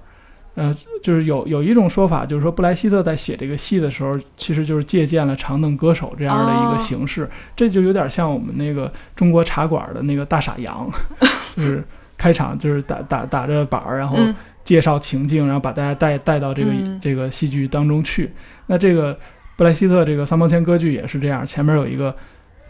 [0.55, 10.89] 呃，就是有有一种说法，就是说布莱希特在写这个戏的时候，其实就是借鉴了长凳歌手这样的一哦个形式，这就有点像我们那个中国茶馆的那个大傻羊，
[11.57, 11.83] 就是
[12.17, 18.33] 开场就是打打打着板儿，然后嗯介绍情境，然后把大家带带到这个、嗯这个戏剧当中去。
[18.67, 19.19] 那这个
[19.57, 22.15] 布莱希特这个三毛钱歌剧也是这样，前面有一个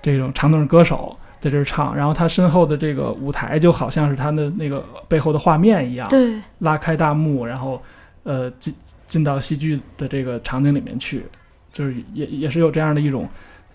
[0.02, 7.82] 这种长凳歌手在这儿唱，然后他身后的这个舞台就好像是他的那个背后的画面一样，对，拉开大幕，然后
[8.22, 8.74] 呃进
[9.06, 11.22] 进到戏剧的这个场景里面去，
[11.70, 13.28] 就是也也是有这样的一种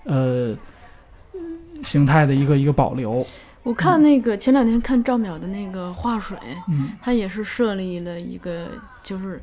[0.05, 0.58] 呃
[1.84, 3.23] 形态的一个一个保留。
[3.62, 6.36] 我看那个前两天看赵淼的那个画水，
[6.69, 8.69] 嗯他也是设立了一个
[9.03, 9.39] 就是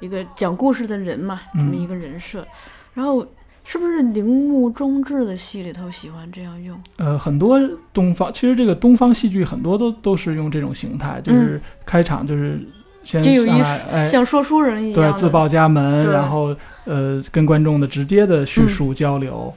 [0.00, 2.46] 一个讲故事的人嘛，这么嗯一个人设。
[2.94, 3.26] 然后
[3.70, 6.80] 是不是铃木忠志的戏里头喜欢这样用？
[6.96, 7.60] 呃，很多
[7.92, 12.58] 东方其实这个东方戏剧很多都都是用这种形态，就是开场就是
[13.04, 14.04] 先这有一上来哎。
[14.06, 19.52] 像说书人一样，对，自报家门，然后呃，跟观众的直接的叙嗯述交流，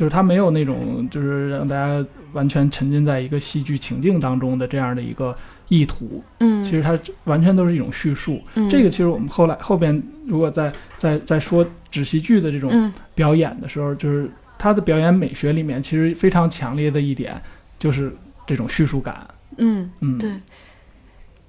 [0.00, 5.36] 就是他没有那种就是让大家完全沉浸在一个戏剧情境当中的这样的一个
[5.68, 6.24] 意图。
[6.38, 8.40] 嗯，其实它完全都是一种叙述。
[8.54, 17.38] 嗯这个其实我们后来后边如果在在在说纸戏剧的这种嗯表演的时候，就是它的表演美学里面其实非常强烈的一点
[17.78, 18.10] 就是
[18.46, 19.28] 这种叙述感。
[19.58, 20.30] 嗯嗯，对。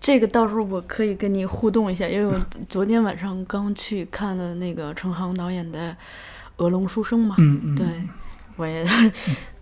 [0.01, 2.37] 这个到时候我可以跟你互动一下，因为我
[2.67, 5.91] 昨天晚上刚去看了那个陈航导演的
[6.57, 7.85] 《鹅龙书生》嘛，嗯嗯，对，
[8.55, 8.85] 我也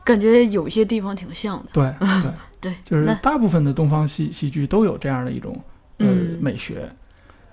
[0.03, 1.65] 感觉有些地方挺像的。
[1.73, 5.59] 对对，对，就是大部分的东方戏戏剧都有这样的一种
[5.97, 6.89] 呃、嗯美学。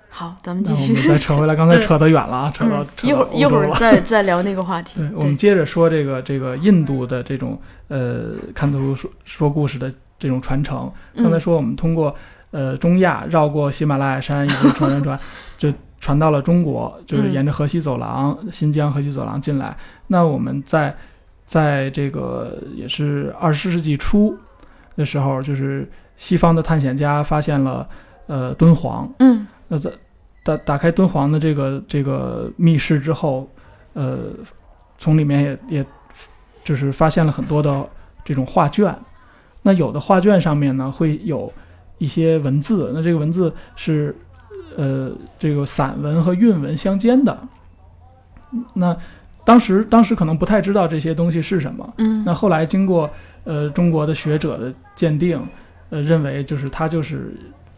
[0.09, 0.95] 好，咱们继续。
[0.95, 4.99] 我们 再扯回来，刚才扯得远了啊， 扯到嗯，扯一会儿一会儿再再聊那个话题。
[4.99, 10.91] 对，我们接着说这个这个印度的这种呃看图说说故事的这种传承。
[11.15, 12.15] 刚才嗯说我们通过
[12.51, 15.21] 呃中亚绕过喜马拉雅山，一直传传传，
[15.59, 15.71] 就
[16.01, 19.77] 传到了中国，就是嗯沿着河西走廊、新疆河西走廊进来。
[20.07, 20.97] 那我们在
[21.47, 24.37] 在这个也是二十世纪初
[24.97, 27.89] 的时候，就是西方的探险家发现了
[28.27, 29.91] 呃敦煌，嗯那在
[30.43, 33.49] 打打开敦煌的这个这个密室之后，
[33.95, 34.31] 呃，
[34.99, 35.87] 从里面也也
[36.65, 37.89] 就是发现了很多的
[38.25, 38.95] 这种画卷。
[39.63, 41.53] 那有的画卷上面呢会有
[41.99, 44.15] 一些文字，那这个文字是
[44.77, 47.37] 呃这个散文和韵文相间的。
[48.75, 48.97] 那
[49.47, 53.09] 当时当时可能不太知道这些东西是什么，嗯，那后来经过
[53.45, 55.41] 呃中国的学者的鉴定，
[55.91, 57.33] 呃认为就是它就是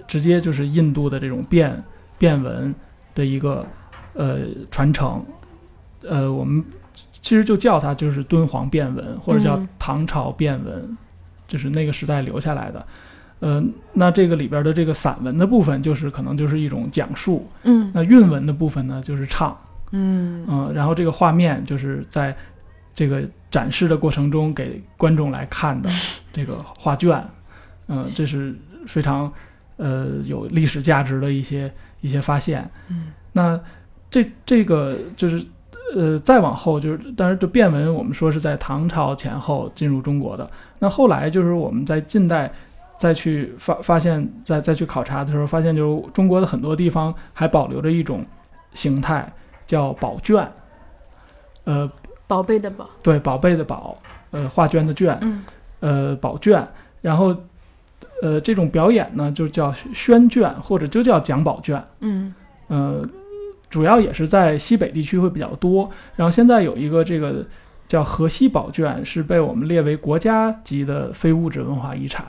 [0.07, 1.85] 直接就是印度的这种变
[2.17, 2.75] 变文
[3.15, 3.67] 的一个
[4.15, 4.39] 呃
[4.71, 5.23] 传承，
[6.09, 6.65] 呃我们
[7.21, 10.97] 其实就叫它就是敦煌变文或者叫嗯唐朝变文，
[11.47, 12.87] 就是那个时代留下来的。
[13.41, 17.89] 呃，那这个里边的这个散文的部分，就是可能就是一种讲述；嗯。
[17.95, 19.57] 那韵文的部分呢，就是唱。
[19.93, 22.37] 嗯嗯，然后这个画面就是在
[22.95, 25.89] 这个展示的过程中给观众来看的
[26.33, 27.23] 这个画卷，
[27.87, 28.55] 嗯，这是
[28.87, 29.33] 非常
[29.77, 32.69] 呃有历史价值的一些一些发现。
[32.89, 33.61] 嗯那
[34.11, 35.45] 这这个就是
[35.95, 42.51] 呃再往后就是，当然这变文我们说是在唐朝前后进入中国的，那后来就是我们在近代。
[43.01, 48.27] 再去发发现，再再去考察的时候，发现就是中国的很多地方还保留着一种
[48.75, 49.33] 形态，
[49.69, 50.51] 叫宝卷，
[51.65, 51.89] 呃，
[52.27, 52.89] 宝贝的宝。
[53.03, 53.97] 对，宝贝的宝，
[54.31, 55.45] 呃，画卷的卷，嗯
[55.81, 56.67] 呃，宝卷，
[57.03, 57.37] 然后，
[58.23, 62.35] 呃，这种表演呢，就叫宣卷，或者就叫讲宝卷，嗯
[62.69, 63.07] 呃，
[63.69, 65.91] 主要也是在西北地区会比较多。
[66.17, 67.45] 然后现在有一个这个
[67.87, 72.27] 叫河西宝卷，是被我们列为国家级的非物质文化遗产。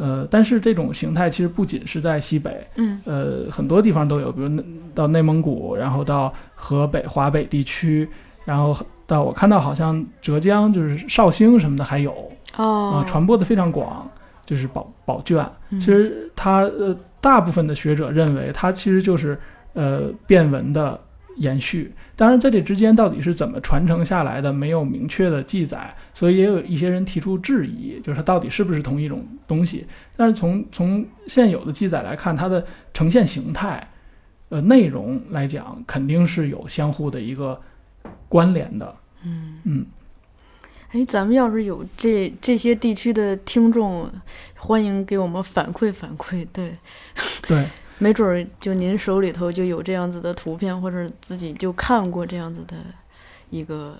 [0.00, 8.08] 呃，但是这种形态其实不仅是在西北，嗯呃，很多地方都有，比如内到内蒙古，然后到河北、华北地区，
[8.46, 8.74] 然后
[9.06, 12.12] 到我看到好像浙江就是绍兴什么的还有
[12.56, 14.10] 啊、哦，传播的非常广，
[14.46, 15.44] 就是宝宝卷。
[15.68, 19.38] 嗯其实它呃，大部分的学者认为它其实就是
[19.74, 20.98] 呃变文的
[21.36, 21.92] 延续。
[22.16, 29.86] 当然，在这之间到底是怎么传承下来的，没有明确的记载，所以也有一些人提出质疑，就是它到底是不是同一种东西。
[30.16, 33.88] 但是从从现有的记载来看，它的呈现形态、
[34.50, 37.60] 呃内容来讲，肯定是有相互的一个
[38.28, 38.94] 关联的。
[39.24, 39.86] 嗯嗯，
[40.92, 44.10] 哎，咱们要是有这这些地区的听众，
[44.56, 46.46] 欢迎给我们反馈反馈。
[46.52, 46.74] 对，
[47.48, 47.66] 对。
[48.00, 52.74] 没准儿就您手里头就有这样子的图片，或者自己就看过这样子的
[53.50, 53.96] 一个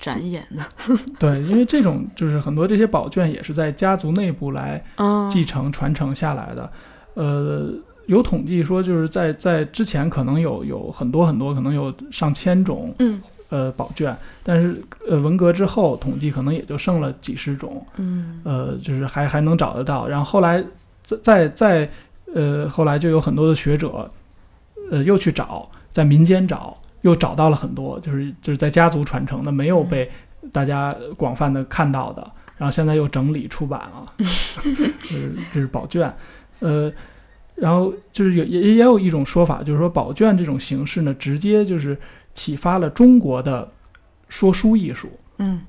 [0.00, 0.66] 展演呢。
[1.20, 6.72] 对，因为这种就是很多这些宝卷也是在家族内部来嗯，继承传承下来的。
[7.14, 7.70] 呃，
[8.06, 20.08] 有统计说，就是在在之前可能有有很多很多，可能有上千种嗯呃宝卷，但是呃文革之后统计可能也就剩了几十种，嗯呃，就是还还能找得到。
[20.08, 20.64] 然后后来
[21.02, 21.90] 再再再
[22.34, 24.10] 呃后来就有很多的学者
[24.90, 30.10] 呃又去找，在民间找，又找到了很多，就是就是在家族传承的，没有被
[30.50, 32.30] 大家广泛的看到的。
[32.56, 34.24] 然后现在又整理出版了， 就
[35.08, 36.14] 是这是宝卷，
[36.60, 36.92] 呃，
[37.56, 41.98] 然后就是有也也有一种说法，就是说宝卷这种形式呢，直接就是
[42.34, 43.68] 启发了中国的
[44.28, 45.60] 说书艺术，嗯。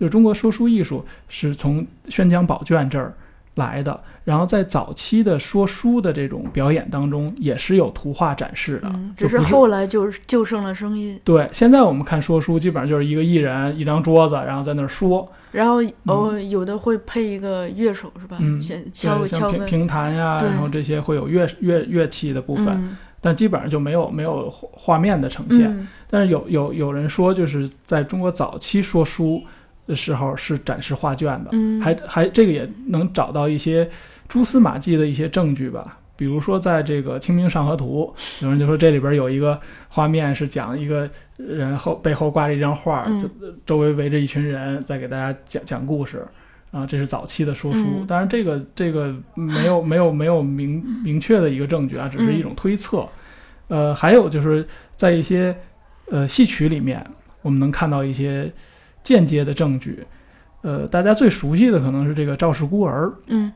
[0.00, 3.14] 就是中国说书艺术是从宣讲宝卷这儿
[3.56, 11.48] 来的，然后在早期的说书的这种表演当中，也是有图画展示的，嗯，只是后来就就剩了声音，对。
[11.52, 18.38] 现在我们看说书，基本上就是一个艺人一张桌子，然后在那儿说，然后哦，有的会配一个乐手是吧？
[18.40, 18.58] 嗯
[18.92, 25.70] 敲敲个评弹呀，然后这些会有乐乐乐器的部分，嗯但基本上就没有没有画画面的呈现。
[25.70, 29.46] 嗯但是有有有人说，就是在中国早期说书的
[29.88, 33.88] 时候是展示画卷的，嗯，还还这个也能找到一些
[34.28, 35.98] 蛛丝马迹的一些证据吧。
[36.16, 38.14] 比如说，在这个《清明上河图》，
[38.44, 43.06] 有人就说这里边有一个画面是讲一个人后背后挂着一张画，
[43.66, 46.24] 周围围着一群人在给大家讲讲故事。
[46.70, 53.06] 啊，这是早期的说书，嗯当然这个这个没有没有没有明明确的一个证据啊，只是一种推测。
[53.68, 54.66] 呃，还有就是
[54.96, 55.54] 在一些
[56.10, 57.04] 呃戏曲里面，
[57.42, 58.50] 我们能看到一些
[59.02, 60.06] 间接的证据。
[60.62, 63.12] 呃，大家最熟悉的可能是这个赵氏孤儿。
[63.26, 63.52] 嗯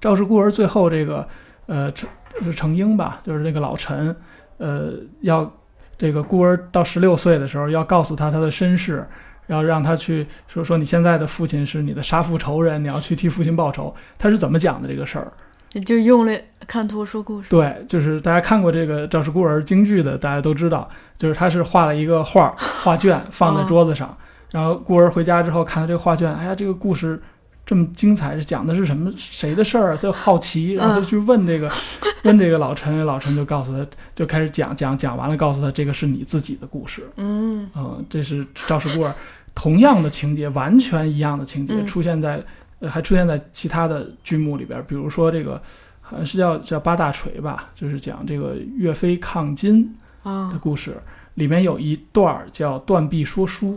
[0.00, 1.26] 赵氏孤儿最后这个
[1.66, 2.08] 呃程
[2.42, 4.14] 是程婴吧，就是那个老陈，
[4.58, 5.50] 呃，要
[5.96, 9.06] 这个孤儿到十六岁的时候要告诉他他的身世，
[9.46, 13.94] 然后让他去说说你现在的父亲是你的杀父仇人，你要去替父亲报仇。
[14.18, 15.32] 他是怎么讲的这个事儿？
[15.70, 16.32] 这就用了
[16.66, 17.48] 看图说故事。
[17.48, 24.16] 对，就是大家看过这个赵氏孤儿京剧的，大家都知道，就是他是画了一个画儿画卷放在桌子上，
[24.54, 27.20] 然后孤儿回家之后看到这个画卷，哎呀，这个故事
[27.66, 29.96] 这么精彩，这讲的是什么谁的事儿？
[29.96, 31.68] 他就好奇，然后就去问这个、
[32.22, 39.12] 问这个老陈，老陈就告诉他，就开始讲讲讲完了，告诉他这个是你自己的故事，嗯嗯，这是赵氏孤儿，
[39.54, 42.40] 同样的情节，完全一样的情节嗯出现在，
[42.78, 45.60] 呃，还出现在其他的剧目里边儿，比如说这个。
[46.06, 49.90] 好像是叫叫八大锤吧，就是讲这个岳飞抗金
[50.22, 51.00] 的啊故事，
[51.32, 53.72] 里面有一段叫《断臂说书》，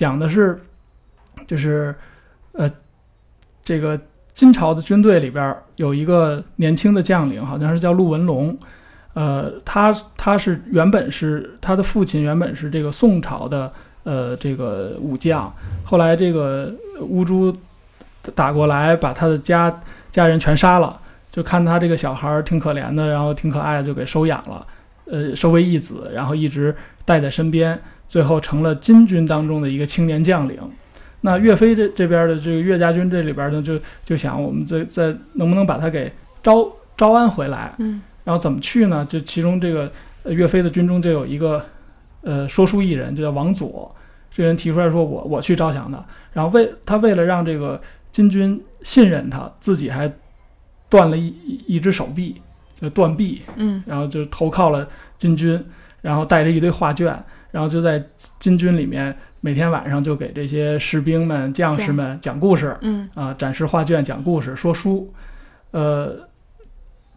[0.00, 0.58] 讲的是，
[1.46, 1.94] 就是，
[2.52, 2.70] 呃，
[3.62, 4.00] 这个
[4.32, 8.56] 金朝的军队里边有一个年轻的将领，好像是叫陆文龙，
[9.12, 13.70] 呃，他他是原本是他的父亲原本是这个宋朝的
[14.04, 15.52] 呃这个武将，
[15.84, 17.54] 后来这个乌珠
[18.34, 20.98] 打过来，把他的家家人全杀了。
[21.30, 24.66] 就看他这个小孩儿挺可怜的，然后挺可爱的，就给收养了，
[25.04, 27.78] 呃，收为义子，然后一直带在身边，
[28.10, 30.58] 最后成了金军当中的一个青年将领。
[31.20, 37.72] 那岳飞这这边的这个岳家军这里边呢，就就想我们在在能不能把他给招招安回来？
[37.78, 39.06] 嗯然后怎么去呢？
[39.08, 39.90] 就其中这个
[40.24, 41.64] 呃岳飞的军中就有一个
[42.22, 43.94] 呃说书艺人，就叫王佐。
[44.32, 50.12] 这人提出来说我我去招降他，然后为他为了让这个金军信任他，自己还
[50.88, 52.40] 断了一一一只手臂，
[52.74, 55.62] 就断臂，嗯然后就投靠了金军，
[56.00, 58.02] 然后带着一堆画卷，然后就在
[58.38, 65.12] 金军里面每天晚上就给这些士兵们、将士们讲故事嗯啊、展示画卷、讲故事、说书。
[65.72, 66.28] 呃，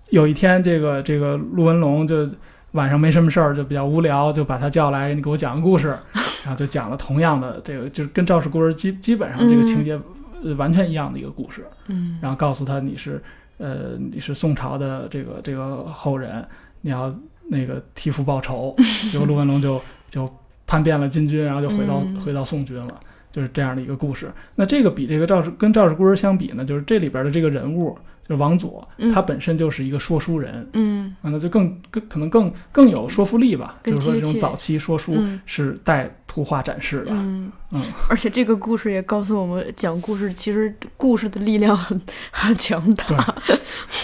[0.09, 2.27] 有一天，这个这个陆文龙就
[2.73, 5.97] 晚上没什么事儿，就比较无聊，就把他叫来，你给我讲个故事，
[6.43, 9.99] 然后就讲了同样的这个，就是跟赵氏孤儿基基本上这个情节、
[10.43, 11.65] 呃完全一样的一个故事。
[11.87, 13.21] 嗯然后告诉他你是
[13.57, 16.45] 呃你是宋朝的这个这个后人，
[16.81, 17.13] 你要
[17.49, 18.75] 那个替父报仇。
[19.09, 19.81] 结果陆文龙就
[20.13, 20.31] 就
[20.67, 22.19] 叛变了金军，然后就回到、嗯。
[22.19, 22.99] 回到宋军了，
[23.31, 24.31] 就是这样的一个故事。
[24.55, 27.97] 那这个比这个赵氏跟赵氏孤儿相比呢，就是这里边的这个人物
[28.27, 29.11] 就是王佐，嗯。
[29.11, 30.69] 他本身就是一个说书人。
[30.73, 31.15] 嗯。
[31.23, 35.41] 啊，那就更更可能更更有说服力吧，就是说这种早期说书嗯。
[35.45, 37.51] 是带图画展示的，嗯。
[37.71, 41.99] 嗯，而且这个故事也告诉我们，讲故事其实故事的力量很
[42.31, 43.35] 很强大。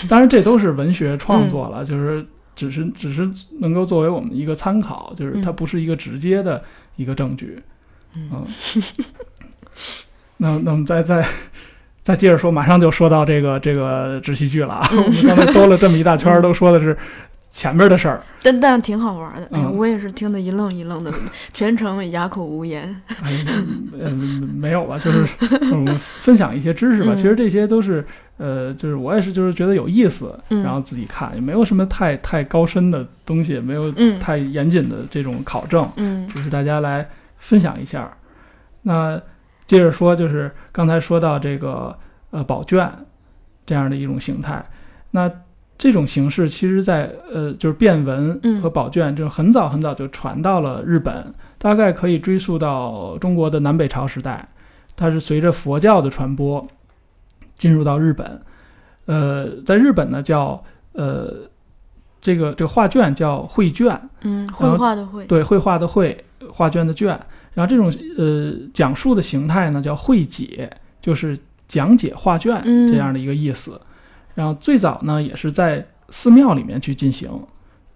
[0.09, 1.79] 当然，这都是文学创作嗯。
[1.79, 2.25] 了，就是
[2.59, 6.61] 只是只是能够作为我们一个参考，就是它嗯不是一个直接的
[6.97, 7.57] 一个证据。
[8.13, 8.45] 嗯嗯，
[10.37, 11.25] 那那我们再再
[12.01, 14.89] 再接着说，马上就说到这个这个直系剧了啊。
[14.91, 16.97] 嗯我们刚才兜了这么一大圈，都说的是
[17.49, 18.21] 前边的事儿。
[18.41, 21.11] 但但挺好玩的，哎呀，嗯我也是听得一愣一愣的，
[21.53, 22.83] 全程哑口无言。
[23.21, 23.45] 哎，
[23.99, 24.97] 嗯，没有吧？
[24.97, 25.27] 就是
[25.71, 27.13] 我们分享一些知识吧。
[27.13, 28.05] 嗯其实这些都是
[28.37, 37.05] 呃，就是我也是就是觉得有意思，嗯然后自己看，也没有什么太太高深的东西，也没有嗯太严谨的这种考证，嗯只是大家来
[37.37, 38.09] 分享一下。
[38.83, 39.21] 那
[39.67, 41.97] 接着说，就是刚才说到这个
[42.31, 42.89] 呃宝卷
[43.65, 44.63] 这样的一种形态，
[45.11, 45.29] 那
[45.79, 54.45] 这种形式其实在呃就是变文嗯和宝卷，这种很早很早就传到了日本，大概可以追溯到中国的南北朝时代，
[54.97, 56.67] 它是随着佛教的传播
[57.55, 58.41] 进入到日本，
[59.05, 60.61] 呃，在日本呢叫
[60.91, 61.33] 呃
[62.19, 67.17] 这个这个画卷叫绘卷，嗯，绘画的绘，对，绘画的绘，画卷的卷。
[67.53, 71.39] 然后这种呃讲述的形态呢叫绘解，就是
[71.69, 73.79] 讲解画卷嗯这样的一个意思。
[74.39, 77.29] 然后最早呢也是在寺庙里面去进行，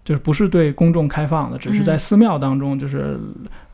[0.03, 3.17] 就是不是对公众开放的，只是在嗯寺庙当中，就是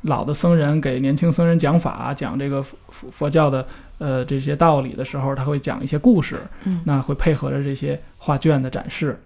[0.04, 3.66] 老的僧人给年轻僧人讲法，讲这个佛佛佛教的
[3.98, 9.18] 呃这些道理的时候，他会讲一些故事，嗯那会配合着这些画卷的展示，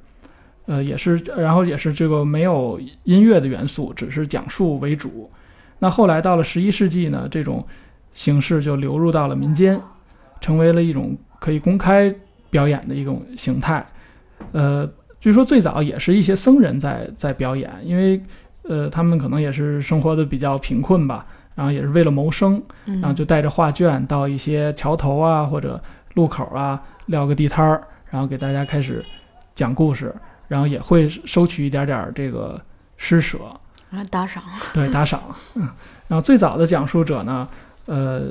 [0.68, 5.30] 呃，也是，然后也是这个没有音乐的元素，只是讲述为主。
[5.80, 7.68] 那后来到了十一世纪呢，这种
[8.14, 9.78] 形式就流入到了民间，
[10.40, 12.10] 成为了一种可以公开
[12.54, 13.84] 表演的一种形态。
[14.52, 14.88] 呃，
[15.20, 18.22] 据说最早也是一些僧人在在表演，因为
[18.62, 21.26] 呃他们可能也是生活的比较贫困吧，
[21.56, 25.82] 然后也是为了谋生，嗯，然后就带着画卷到一些桥头啊或者
[26.14, 27.82] 路口啊撂个地摊儿，
[28.12, 29.04] 然后给大家开始
[29.56, 30.14] 讲故事，
[30.48, 32.62] 然后也会收取一点点儿这个
[32.98, 33.40] 施舍，
[33.90, 34.44] 啊打赏，
[34.74, 35.20] 对打赏。
[35.56, 35.68] 嗯，
[36.08, 37.48] 然后最早的讲述者呢，
[37.86, 38.22] 呃，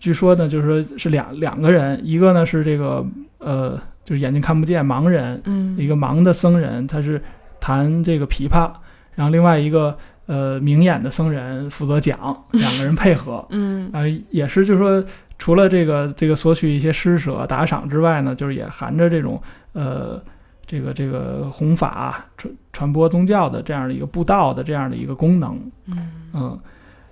[0.00, 3.04] 据说呢，就是说是两两个人，一个呢是这个
[3.38, 7.22] 呃，就是眼睛看不见盲人，嗯，一个盲的僧人，他是
[7.60, 8.70] 弹这个琵琶，
[9.14, 9.96] 然后另外一个
[10.26, 12.18] 呃明眼的僧人负责讲，
[12.52, 13.88] 两个人配合，嗯。
[13.92, 15.04] 啊、也是就是说，
[15.38, 19.40] 除了这个这个索取一些施舍打赏之外呢，就是也含着这种
[19.72, 20.20] 呃
[20.66, 26.10] 这个这个弘法传传播宗教的这样的一个布道的这样的一个功能，嗯。
[26.34, 26.58] 嗯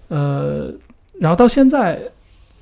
[0.09, 0.71] 呃，
[1.21, 2.01] 然后到现在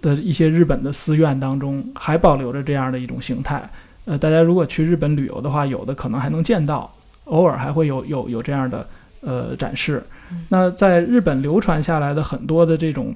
[0.01, 3.63] 的一些日本的寺院当中还保留着这样的一种形态，
[4.05, 6.93] 呃，大家如果去日本旅游的话，有的可能还能见到，
[7.25, 8.87] 偶尔还会有有有这样的
[9.21, 10.45] 呃展示嗯。
[10.49, 13.15] 那在日本流传下来的很多的这种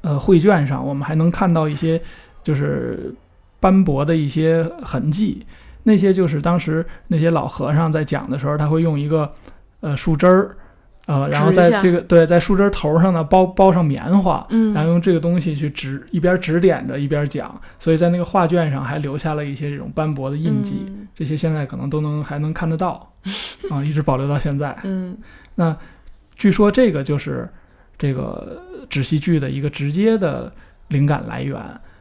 [0.00, 2.00] 呃绘卷上，我们还能看到一些
[2.42, 3.14] 就是
[3.60, 5.44] 斑驳的一些痕迹，
[5.82, 9.30] 那些就是当时那些老和尚在讲的时候，他会用一个
[9.80, 10.56] 呃树枝儿。
[11.08, 23.10] 呃，然后在这个对，在树枝儿头上呢包包上棉花，嗯，然后用这个东西去指一边指点着一边讲，所以在那个画卷上还留下了一些这种斑驳的印记，嗯这些现在可能都能还能看得到，
[23.70, 24.76] 啊，一直保留到现在。
[24.82, 25.16] 嗯
[25.54, 25.74] 那
[26.36, 27.48] 据说这个就是
[27.96, 30.52] 这个纸戏剧的一个直接的
[30.88, 31.58] 灵感来源。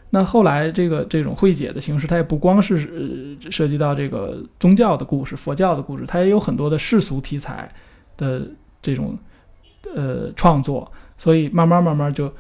[0.09, 7.69] 那后来这个这种绘解的形式，它也不光是呃涉及到这个宗教的故事、佛教的故事，它也有很多的世俗题材
[8.15, 8.47] 的
[8.81, 9.17] 这种
[9.95, 12.33] 呃创作，所以慢慢慢慢就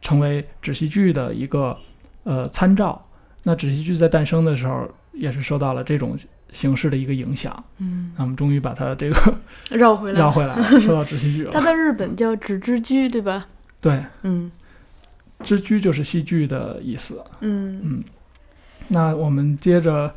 [0.00, 1.76] 成为纸戏剧的一个
[2.24, 3.00] 呃参照。
[3.42, 6.16] 那纸戏剧在诞生的时候，也是受到了这种
[6.50, 7.64] 形式的一个影响。
[7.78, 9.38] 嗯，那我们终于把它这个
[9.70, 11.50] 绕回来，绕回来了， 说到纸戏剧了。
[11.50, 13.46] 它在日本叫纸之居，对吧？
[13.80, 14.50] 对，嗯
[15.42, 17.22] 之居就是戏剧的意思。
[17.40, 18.04] 嗯嗯，
[18.88, 20.14] 那我们接着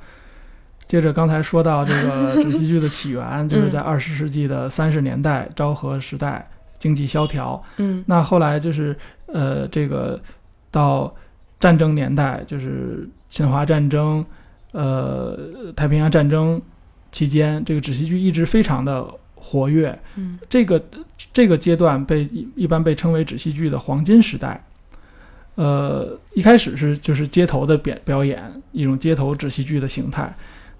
[0.87, 7.61] 接着刚才说到这个 纸戏剧的起源， 就是在二十世纪的三十年代昭和时代，经济萧条。
[7.77, 10.19] 嗯那后来就是呃，这个
[10.71, 11.13] 到
[11.59, 14.25] 战争年代，就是侵华战争、
[14.71, 15.37] 呃
[15.75, 16.61] 太平洋战争
[17.11, 19.97] 期间，这个纸戏剧一直非常的活跃。
[20.15, 20.81] 嗯这个
[21.33, 24.63] 这个阶段被一一般被称为纸戏剧的黄金时代。
[25.55, 28.39] 呃，一开始是就是街头的表表演，
[28.71, 30.31] 一种街头纸戏剧的形态。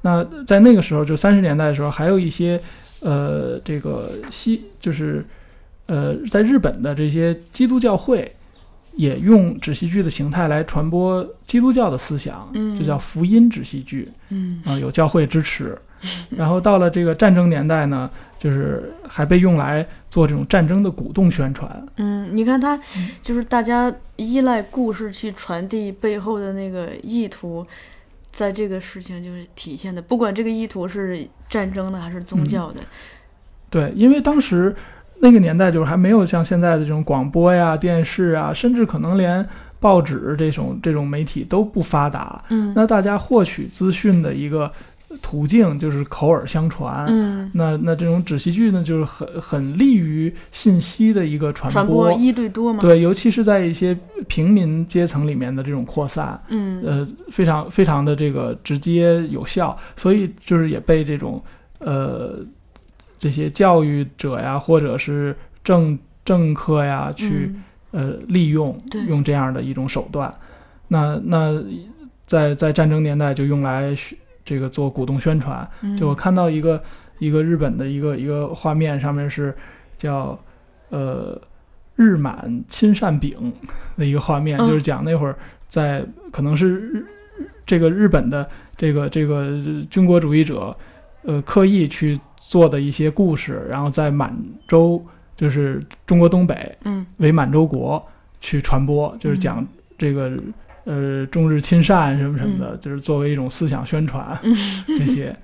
[0.02, 2.60] 那在那个时候，就三十年代的时候，还有一些
[3.02, 5.26] 呃，这个西就是
[5.86, 8.34] 呃，在日本的这些基督教会
[8.96, 14.10] 也用纸戏剧的形态来传播基督教的思想，嗯就叫福音纸戏剧。
[14.30, 15.78] 嗯啊、有教会支持。
[16.30, 21.88] 然后到了这个战争年代呢，就是还被用来做这种战争的鼓动宣传。
[21.96, 22.80] 嗯，你看它
[23.24, 27.66] 就是大家依赖故事去传递背后的那个意图，
[28.38, 32.80] 在这个事情就是体现的，不管这个意图是战争的还是宗教的，
[33.68, 34.76] 对，因为当时
[35.22, 39.44] 那个年代就是还没有像现在的这种广播呀、电视啊，甚至可能连
[39.80, 42.40] 报纸这种这种媒体都不发达。
[42.50, 44.72] 嗯那大家获取资讯的一个
[45.22, 47.06] 途径就是口耳相传。
[47.08, 53.98] 嗯，那那这种纸戏剧呢，就是很很利于信息的一个传传播一对多嘛，，对，尤其是在一些
[54.28, 56.40] 平民阶层里面的这种扩散。
[56.50, 61.42] 嗯呃，非常非常的这个直接有效，所以就是也被这种
[61.80, 62.40] 呃
[63.18, 68.78] 这些教育者呀，或者是政政客呀，去、嗯呃利用
[69.08, 70.32] 用这样的一种手段。
[70.90, 71.64] 那那
[72.26, 74.18] 在在战争年代就用来宣
[74.48, 75.70] 这个做鼓动宣传。
[75.82, 76.82] 嗯就我看到一个
[77.20, 79.54] 一个日本的一个一个画面，上面是
[79.98, 80.40] 叫
[80.90, 81.40] 呃
[81.98, 83.52] 日满亲善饼
[83.98, 85.36] 的一个画面，嗯就是讲那会儿
[85.68, 87.06] 在可能是日
[87.66, 90.74] 这个日本的这个这个军国主义者
[91.24, 94.34] 呃刻意去做的一些故事，然后在满
[94.66, 98.02] 洲就是中国东北嗯为满洲国
[98.40, 99.68] 去传播，就是讲
[99.98, 100.32] 这个。
[100.88, 104.56] 呃，中日亲善什么什么的，就是作为一种思想宣传，嗯
[104.88, 105.36] 这些，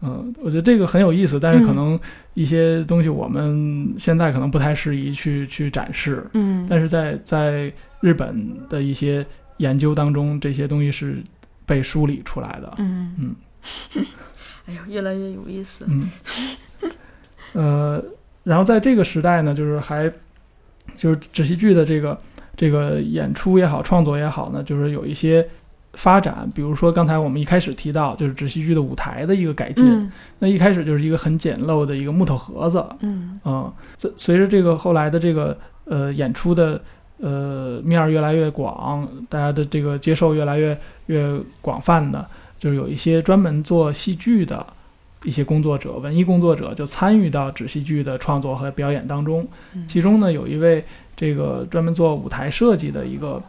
[0.00, 1.98] 嗯，我觉得这个很有意思，但是可能
[2.34, 9.26] 一些东西我们现在可能不太适宜去去展示，嗯，但是在在日本的一些
[9.56, 11.20] 研究当中，这些东西是
[11.66, 13.12] 被梳理出来的，嗯。
[13.18, 13.34] 嗯，
[14.66, 16.10] 哎呦，越来越有意思，嗯，
[17.54, 18.04] 呃，
[18.44, 20.08] 然后在这个时代呢，就是还
[20.96, 22.16] 就是纸戏剧的这个
[22.62, 25.44] 这个演出也好，创作也好呢，就是有一些
[25.94, 30.12] 发展，比如说刚才我们一开始提到，就是纸戏剧的舞台的一个改进，嗯。
[30.38, 33.40] 那一开始就是一个很简陋的一个木头盒子，嗯。
[33.44, 36.80] 嗯，随随着这个后来的这个呃演出的
[37.18, 42.24] 呃面儿越来越广，大家的这个接受越来越越广泛的，
[42.60, 44.64] 就是有一些专门做戏剧的
[45.24, 49.46] 一些工作者、文艺工作者就参与到纸戏剧的创作和表演当中。
[49.74, 53.42] 嗯其中呢，有一位这个专门做舞台设计的一个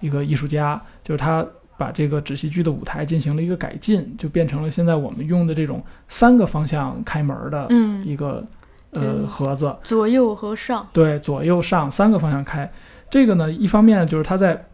[0.00, 8.44] 一个艺术家，就是他把这个纸戏剧的舞台进行了一个改进，就变成了现在我们用的这种三个方向开门的嗯，一个、
[8.92, 9.74] 对呃盒子。
[9.82, 12.70] 左右和上，对，左右上三个方向开。
[13.08, 14.66] 这个呢，一方面就是他在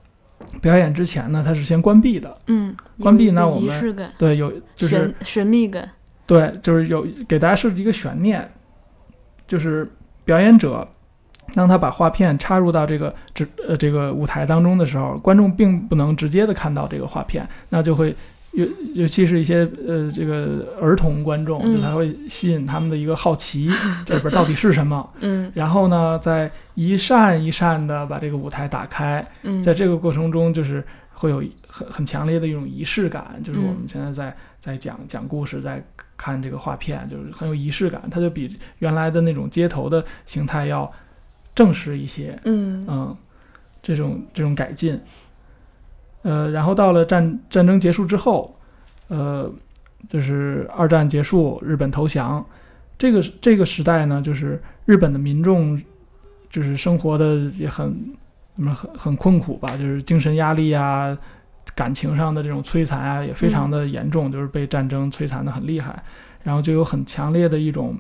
[0.61, 2.37] 表演之前呢，它是先关闭的。
[2.49, 5.89] 嗯，关闭有一个呢我们对，有就是神神秘感，
[6.27, 8.47] 对，就是有给大家设置一个悬念，
[9.47, 9.91] 就是
[10.25, 10.87] 表演者
[11.55, 18.15] 当他把画片插入到这个这呃这个舞台当中的时候，观众并不能直接的看到这个画片，那就会
[18.53, 23.71] 尤尤其是一些呃这个儿童观众，嗯就他会吸引他们的一个好奇，
[24.05, 25.09] 这里边到底是什么？
[25.21, 35.83] 嗯然后呢，再一扇一扇的把这个舞台打开，嗯，在这个过程中，就是会有很很强烈的一种仪式感，就是我们嗯现在在在讲讲故事，在
[36.17, 40.91] 看这个画片，就是很有仪式感，它就比原来的那种街头的形态要
[41.55, 42.85] 正式一些，嗯。
[42.89, 43.17] 嗯，
[43.83, 45.01] 这种这种改进，
[46.23, 48.59] 呃，然后到了战战争结束之后，
[49.07, 49.49] 呃，
[50.09, 52.45] 就是二战结束，日本投降，
[52.99, 55.81] 这个这个时代呢，就是日本的民众
[56.51, 57.95] 就是生活的也很
[58.57, 61.17] 什么很很困苦吧，就是精神压力啊，
[61.77, 66.03] 感情上的这种摧残啊，也非常的严重，就是被战争摧残的很厉害，
[66.43, 67.97] 然后就有很强烈的一种。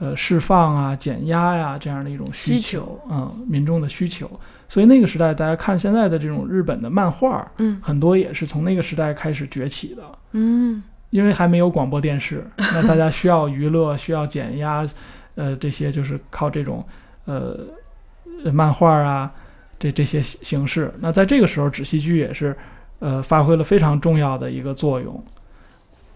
[0.00, 4.28] 呃，释放啊、减压呀、这样的一种需需求嗯，民众的需求。
[4.68, 10.02] 所以那个时代，大家看现在的这种日本的漫画，嗯很多也是从那个时代开始崛起的。
[10.32, 14.84] 嗯因为还没有广播电视，那大家需要娱乐，需要减压，
[15.36, 16.84] 呃，这些就是靠这种
[17.26, 17.56] 呃
[18.44, 19.32] 呃漫画啊，
[19.78, 20.92] 这这些形式。
[20.98, 22.54] 那在这个时候，纸戏剧也是
[22.98, 25.22] 呃发挥了非常重要的一个作用，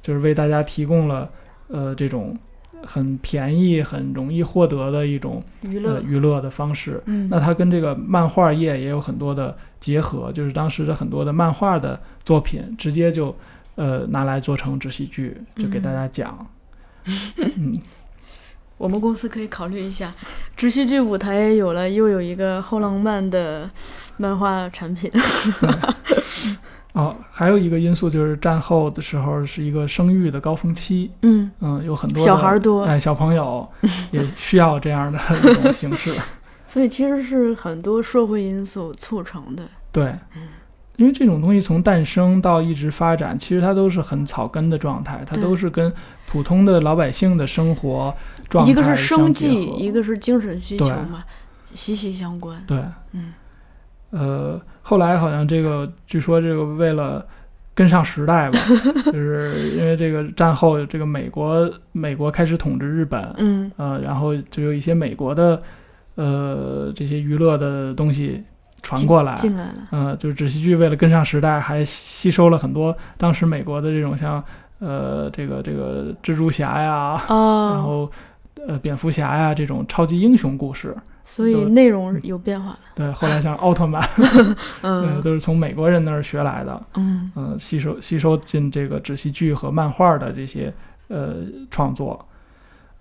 [0.00, 1.28] 就是为大家提供了
[1.68, 2.36] 呃这种
[2.84, 7.02] 很便宜、很容易获得的一种娱乐呃，娱乐的方式。
[7.06, 13.34] 嗯，那它跟这个漫画业也有很多的结合，就是当时的很多的漫画的作品，直接就
[13.74, 16.46] 呃拿来做成纸戏剧，就给大家讲。
[17.56, 17.78] 嗯，
[18.78, 20.12] 我们公司可以考虑一下，
[20.56, 23.68] 直戏剧舞台也有了，又有一个后浪漫的
[24.16, 25.10] 漫画产品。
[26.94, 32.84] 哦，还有一个因素就是战后的时候是一个生育的高峰期，嗯，嗯，有很多小孩儿多。
[32.84, 33.68] 哎，小朋友
[34.10, 36.12] 也需要这样的一种形式。
[36.66, 39.64] 所以其实是很多社会因素促成的。
[39.92, 40.14] 对，
[40.98, 45.92] 因为这种东西从诞生到一直发展，其实它都是很草根的状态，它都是跟
[46.26, 48.12] 普通的老百姓的生活
[48.48, 51.22] 状态一个是生计，一个是精神需求嘛，
[51.62, 52.60] 息息相关。
[52.66, 52.82] 对，
[53.12, 53.32] 嗯，
[54.10, 57.24] 呃，后来好像这个据说这个为了
[57.74, 58.58] 跟上时代吧，
[59.06, 63.70] 就是因为这个战后这个美国美国开始统治日本，嗯。
[63.76, 65.62] 呃，然后就有一些美国的
[66.16, 68.42] 呃这些娱乐的东西
[68.82, 69.74] 传过来，进来了。
[69.90, 74.42] 呃，就是纸戏剧为了跟上时代，还吸收了很多当时美国的这种像
[74.78, 78.10] 呃这个这个蜘蛛侠呀，然哦，后
[78.66, 80.96] 呃蝙蝠侠呀这种超级英雄故事。
[81.30, 82.74] 所以内容有变化。
[82.94, 84.00] 对，后来像奥特曼，
[84.80, 90.72] 呃，嗯都是从美国人那儿学来的，嗯嗯、吸收吸收进这个纸戏剧和漫画的这些
[91.08, 91.34] 呃
[91.70, 92.26] 创作，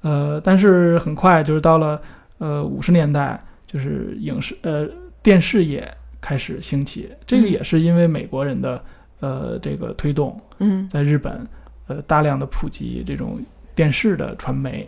[0.01, 2.01] 呃，但是很快就是到了
[2.39, 4.85] 呃五十年代，就是影视呃
[5.27, 5.85] 电视也
[6.21, 7.51] 开始兴起，这个嗯。
[7.51, 8.81] 也是因为美国人的
[9.19, 10.87] 呃这个推动，嗯。
[10.87, 11.45] 在日本
[11.87, 13.37] 呃大量的普及这种
[13.75, 14.87] 电视的传媒，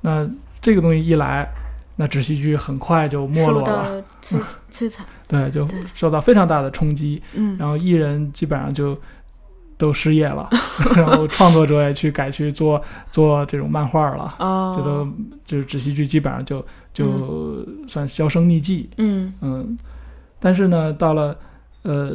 [0.00, 0.28] 那
[0.60, 1.48] 这个东西一来，
[1.94, 4.36] 那纸戏剧很快就没落了，摧
[4.72, 5.06] 摧残。
[5.28, 7.22] 对，就受到非常大的冲击。
[7.34, 7.56] 嗯。
[7.56, 9.00] 然后艺人基本上就
[9.78, 10.48] 都失业了，
[10.96, 14.34] 然后创作者也去改去做做这种漫画了，
[14.76, 15.12] 这都哦，
[15.44, 19.32] 就是纸戏剧基本上就就算销声匿迹，嗯。
[19.42, 19.76] 嗯，
[20.40, 21.36] 但是呢，到了
[21.82, 22.12] 呃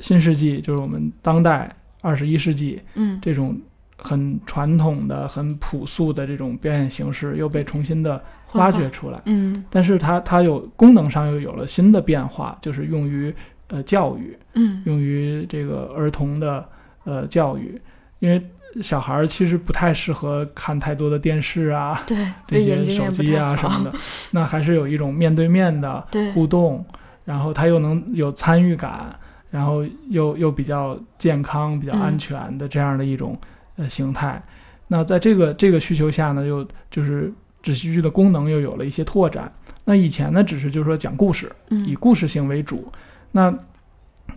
[0.00, 3.18] 新世纪，就是我们当代二十一世纪嗯。
[3.22, 3.56] 这种
[3.96, 8.20] 很传统的、很朴素的这种表演形式又被重新的
[8.54, 9.64] 挖掘出来，嗯。
[9.70, 13.32] 但是它它有功能上又有了新的变化，就是用于
[13.68, 14.36] 呃教育。
[14.54, 14.82] 嗯。
[14.84, 16.66] 用于这个儿童的
[17.08, 17.80] 呃教育，
[18.18, 18.40] 因为
[18.82, 23.34] 小孩儿其实不太适合看太多的电视啊、对， 这些手机。
[23.34, 23.92] 啊什么的，
[24.32, 26.84] 那还是有一种面对面的， 互动，
[27.24, 29.18] 然后他又能有参与感，
[29.50, 33.38] 然后又又比较健康、比较安嗯全的这样的一种
[33.76, 34.40] 呃形态。
[34.86, 37.32] 那在这个这个需求下呢，又就是
[37.62, 39.50] 纸戏剧的功能又有了一些拓展。
[39.84, 42.86] 那以前呢，只是就是说讲故事，以嗯故事性为主。
[43.32, 43.52] 那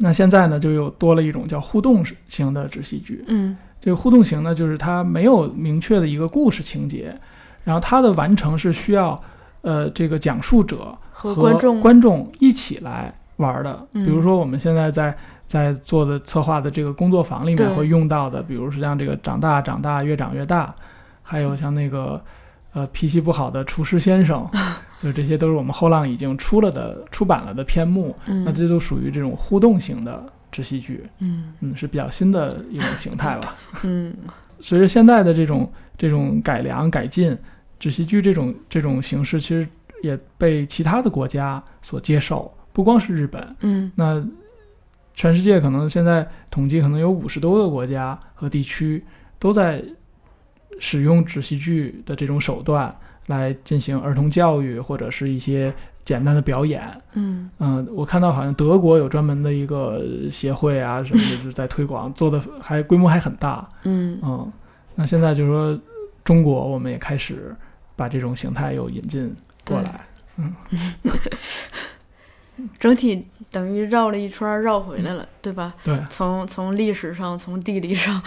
[0.02, 3.24] 那现在呢，就又多了一种叫互动型的纸戏剧。
[3.28, 7.16] 嗯这个互动型呢，就是它没有明确的一个故事情节，
[7.64, 9.20] 然后它的完成是需要
[9.62, 13.88] 呃这个讲述者和和观众观众一起来玩的。
[13.93, 20.74] 嗯比如说我们现在在在做的策划的这个工作坊里面会用到的，比如说像这个长大长大越长越大，
[21.24, 22.22] 还有像那个
[22.74, 24.47] 呃脾气不好的厨师先生，
[25.01, 33.55] 就这些都是我们后浪已经出了的出版了的篇目，嗯那这都属于这种互动型的纸戏剧，嗯嗯，是比较新的一种形态了。
[33.84, 34.13] 嗯
[34.59, 37.36] 随着现在的这种这种改良改进，
[37.80, 39.67] 纸戏剧这种这种形式其实
[40.03, 43.55] 也被其他的国家所接受，不光是日本。
[43.61, 44.24] 嗯那
[45.13, 49.03] 全世界可能现在统计可能有五十多个国家和地区
[49.39, 49.84] 都在
[50.82, 52.93] 使用纸戏剧的这种手段
[53.27, 55.71] 来进行儿童教育或者是一些
[56.03, 56.82] 简单的表演。
[57.13, 63.69] 嗯嗯，我看到好像德国有专门的一个协会啊什么的，就是在推广，做的还规模还很大。
[63.84, 64.51] 嗯嗯，
[64.95, 65.79] 那现在就是说，
[66.23, 67.55] 中国我们也开始
[67.95, 69.34] 把这种形态又引进
[69.65, 70.01] 过来。
[70.38, 70.53] 嗯。
[72.77, 75.73] 整体等于绕了一圈绕回来了，对吧？
[75.84, 78.21] 对，从从历史上，从地理上。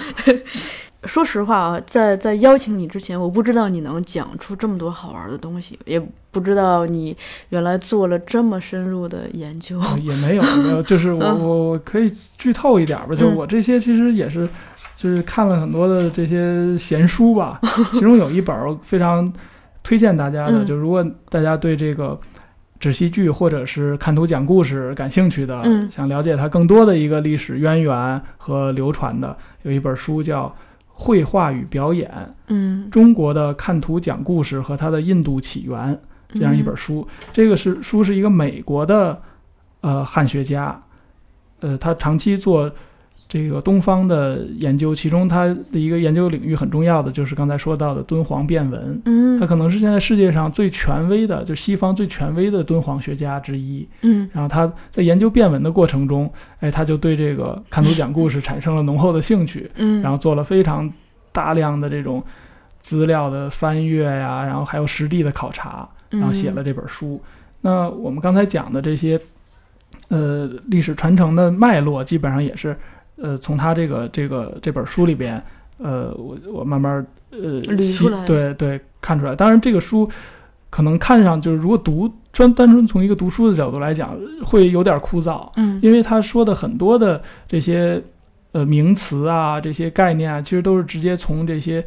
[1.07, 6.01] 说实话啊，在在邀请你之前，我不知道你能讲出这么多好玩的东西，也
[6.31, 7.17] 不知道你
[7.51, 9.79] 原来做了这么深入的研究。
[9.81, 11.41] 呃也没有 没有，就是我嗯。
[11.41, 13.37] 我我可以剧透一点吧，就嗯。
[13.37, 14.49] 我这些其实也是，
[14.97, 17.61] 就是看了很多的这些闲书吧，
[17.93, 19.33] 其中有一本儿非常
[19.83, 20.67] 推荐大家的，嗯。
[20.67, 22.19] 就如果大家对这个
[22.81, 25.91] 纸戏剧或者是看图讲故事感兴趣的，嗯。
[25.91, 30.47] 想了解它更多的一个历史渊源和流传的，有一本书叫
[30.97, 35.95] 《绘画与表演：嗯，中国的看图讲故事和它的印度起源》。
[36.33, 37.07] 这样一本书。
[37.33, 39.21] 这个是书是一个美国的
[39.83, 40.83] 呃汉学家，
[41.61, 42.69] 呃，他长期做
[43.27, 49.03] 这个东方的研究，其中它的一个研究领域很重要的就是刚才说到的敦煌变文。
[49.05, 53.89] 嗯，他可能是现在世界上最权威的，就是西方最权威的敦煌学家之一。
[54.03, 60.91] 嗯然后他在研究变文的过程中，哎，他就对这个看图讲故事产生了浓厚的兴趣，嗯，然后做了非常
[61.33, 62.23] 大量的这种
[62.81, 65.89] 资料的翻阅呀，然后还有实地的考察。
[66.11, 67.21] 然后写了这本书。
[67.61, 69.21] 那我们刚才讲的这些，
[70.11, 72.77] 呃，历史传承的脉络，基本上也是，
[73.25, 75.43] 呃，从他这个这个这本书里边，
[75.79, 79.35] 呃，我我慢慢呃捋出来对对看出来。
[79.35, 80.07] 当然，这个书
[80.69, 84.15] 可能看上就是如果读专单纯从一个读书的角度来讲，
[84.45, 88.03] 会有点枯燥，嗯因为他说的很多的这些
[88.55, 91.85] 呃名词啊，这些概念啊，其实都是直接从这些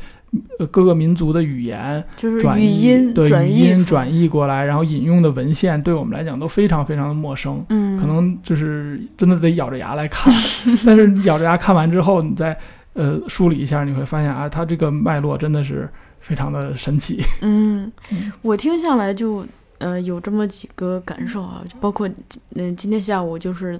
[0.59, 10.33] 呃各个民族的语言就是语音对语音转译过来，然后引用的文献对我们来讲都非常非常的陌生，嗯，可能就是真的得咬着牙来看。
[10.85, 12.57] 但是咬着牙看完之后，你再
[12.93, 15.89] 呃梳理一下，你会发现啊，它这个脉络真的是
[16.19, 17.21] 非常的神奇。
[17.41, 19.45] 嗯嗯，我听下来就
[19.77, 22.09] 呃有这么几个感受啊，就包括
[22.55, 23.79] 嗯、今天下午就是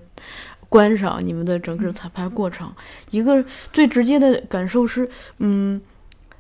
[0.70, 2.72] 观赏你们的整个彩排过程，
[3.12, 5.10] 一个最直接的感受是，
[5.40, 5.82] 嗯，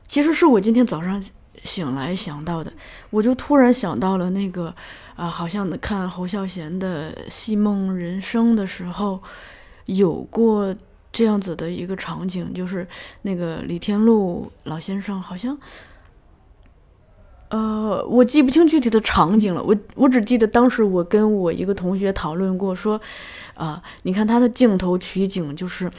[0.05, 1.21] 其实是我今天早上
[1.63, 2.71] 醒来想到的，
[3.09, 4.73] 我就突然想到了那个
[5.15, 9.21] 啊、好像看侯孝贤的《戏梦人生》的时候
[9.85, 10.75] 有过。
[11.09, 12.87] 这样子的一个场景，就是
[13.23, 15.57] 那个李天禄老先生好像
[17.49, 23.01] 呃，我记不清具体的场景了，我我只记得当时我跟我一个同学讨论过，说，
[23.57, 25.91] 啊、你看他的镜头取景，就是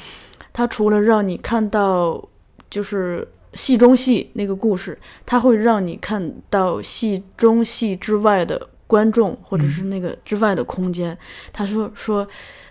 [0.53, 2.23] 他除了让你看到
[2.71, 11.17] 就是戏中戏那个故事，他会让你看到戏中戏之外的观众或者是那个之外的空间。
[11.53, 12.27] 他说说，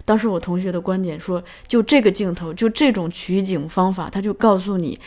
[0.06, 5.00] 当时我同学的观点说，就这个镜头，就这种取景方法，他就告诉你。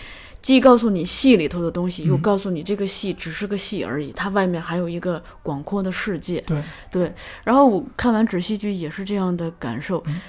[0.43, 6.41] 既告诉你戏里头的东西，又嗯告诉你这个戏只是个戏而已，它外面还有一个广阔的世界。
[6.47, 7.15] 对，对，
[7.45, 10.21] 然后我看完纸戏剧也是这样的感受，嗯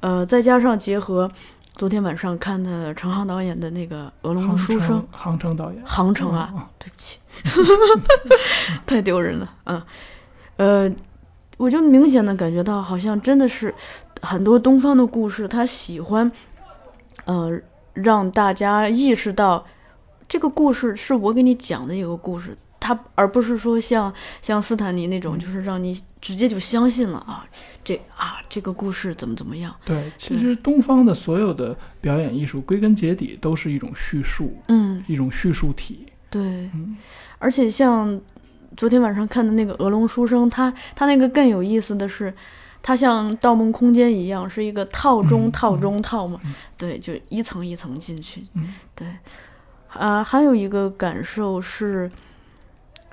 [0.00, 1.30] 呃，再加上结合
[1.74, 7.18] 昨天晚上看的程航导演的那个《俄龙杭书生城》，杭城导演，航程啊，嗯，对不起，
[8.86, 9.86] 太丢人了啊！
[10.56, 10.90] 呃，
[11.56, 13.72] 我就明显的感觉到，好像真的是
[14.22, 16.30] 很多东方的故事，他喜欢，
[17.26, 17.60] 呃，
[18.02, 19.66] 让大家意识到
[20.28, 27.46] 这个故事是我给你讲的一个故事，它而不是说像像斯坦尼那种，就是让你直接就相信了啊，
[27.84, 36.06] 这啊这个故事怎么怎么样，对，其实东方的所有的表演艺术，归根结底都是一种叙述，嗯，一种叙述体。
[36.30, 36.42] 对，
[36.74, 36.96] 嗯。
[37.38, 38.20] 而且像
[38.76, 42.34] 昨天晚上看的那个《鹅龙书生》，他他那个更有意思的是，
[42.82, 46.54] 它像《盗梦空间》一样，是一个套中嗯套嗯中套嘛，嗯。
[46.76, 48.44] 对，就一层一层进去。
[48.54, 48.74] 嗯。
[48.94, 49.06] 对，
[49.88, 52.10] 啊，还有一个感受是，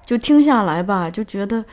[0.05, 1.63] 就听下来吧，就觉得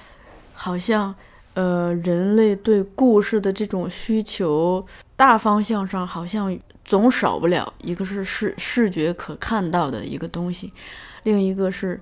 [0.53, 1.15] 好像
[1.55, 4.85] 呃，人类对故事的这种需求，
[5.15, 10.73] 大方向上好像总少不了一个是视视觉可看到的一个东西，
[11.25, 12.01] 另一个是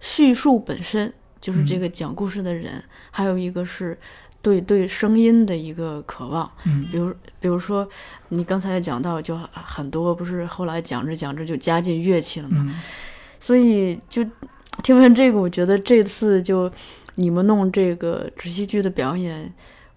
[0.00, 1.80] 叙述本身，就是这嗯。
[1.80, 3.98] 个讲故事的人，还有一个是
[4.46, 6.48] 对对声音的一个渴望。
[6.66, 7.88] 嗯比如，比如说
[8.28, 12.74] 你刚才也讲到，就很多不是后来讲着讲着就加进乐器了嘛，嗯
[13.40, 14.24] 所以就
[14.84, 16.70] 听完这个，我觉得这次就
[17.16, 19.52] 你们弄这个直戏剧的表演，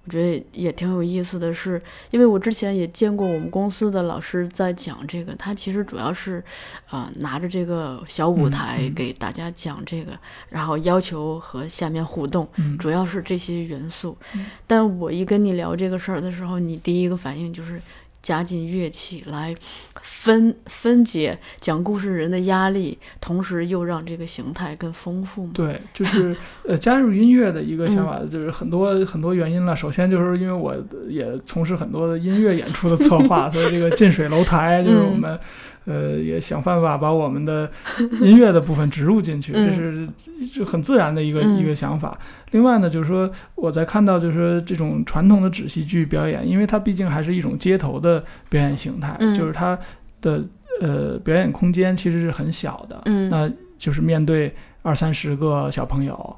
[0.09, 1.79] 我觉得也挺有意思的是，
[2.09, 6.43] 因为我之前也见过我们公司的老师在讲这个，他其实主要是
[6.87, 10.17] 啊、呃拿着这个小舞嗯台嗯给大家讲这个，
[10.49, 14.47] 然后要求和下面互动，嗯主要是这些元素嗯。
[14.65, 17.79] 但我一跟你聊这个事儿的时候，你第一个反应就是
[18.21, 19.55] 加进乐器来
[20.01, 25.51] 分分解讲故事人的压力，同时又让这个形态更丰富嘛。
[25.53, 26.35] 对，就是
[26.67, 29.75] 呃，加入音乐的一个想法，就是很多很多原因了。
[29.75, 30.75] 首先就是因为我
[31.07, 35.39] 也从事很多的音乐演出的策划， 所以这个近水楼台就是我们、
[35.85, 37.69] 呃也想办法把我们的
[38.21, 40.07] 音乐的部分植入进去，这是
[40.53, 42.17] 就很自然的一个、嗯一个想法。
[42.51, 49.77] 另外呢，就是说我在看到就是说这种传统的纸戏剧表演，因为它毕竟还是一种街头的表演形态，嗯就是它
[50.21, 50.43] 的
[50.81, 53.01] 呃表演空间其实是很小的。
[53.05, 56.35] 嗯那就是面对二三十个小朋友，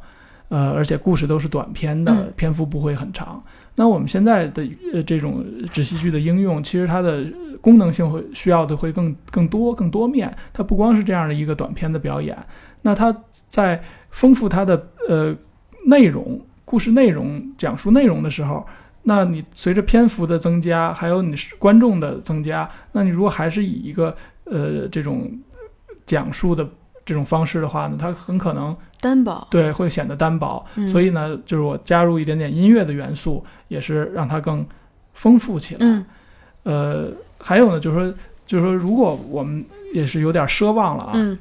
[0.50, 3.44] 呃，而且故事都是短篇的，嗯篇幅不会很长。
[3.76, 7.26] 那我们现在的呃这种纸戏剧的应用，其实它的
[7.62, 10.36] 功能性会需要的会更更多、更多面。
[10.52, 12.38] 它不光是这样的一个短片的表演，
[12.82, 13.16] 那它
[13.48, 15.36] 在丰富它的呃
[15.86, 18.66] 内容、故事内容、讲述内容的时候。
[19.04, 25.32] 那你随着篇幅的增加，还有你是观众的增加，那你如果还是以一个呃这种
[26.06, 26.70] 讲述的
[27.12, 29.46] 这种方式的话呢，它很可能单薄。
[29.52, 30.66] 对会显得单薄。
[30.78, 34.66] 嗯所以呢，就是我加入一点点音乐的元素，也是让它更
[35.14, 35.80] 丰富起来。
[35.82, 36.06] 嗯
[36.64, 38.14] 呃，还有呢，就是说，
[38.46, 41.38] 就是说，如果我们也是有点奢望了啊，嗯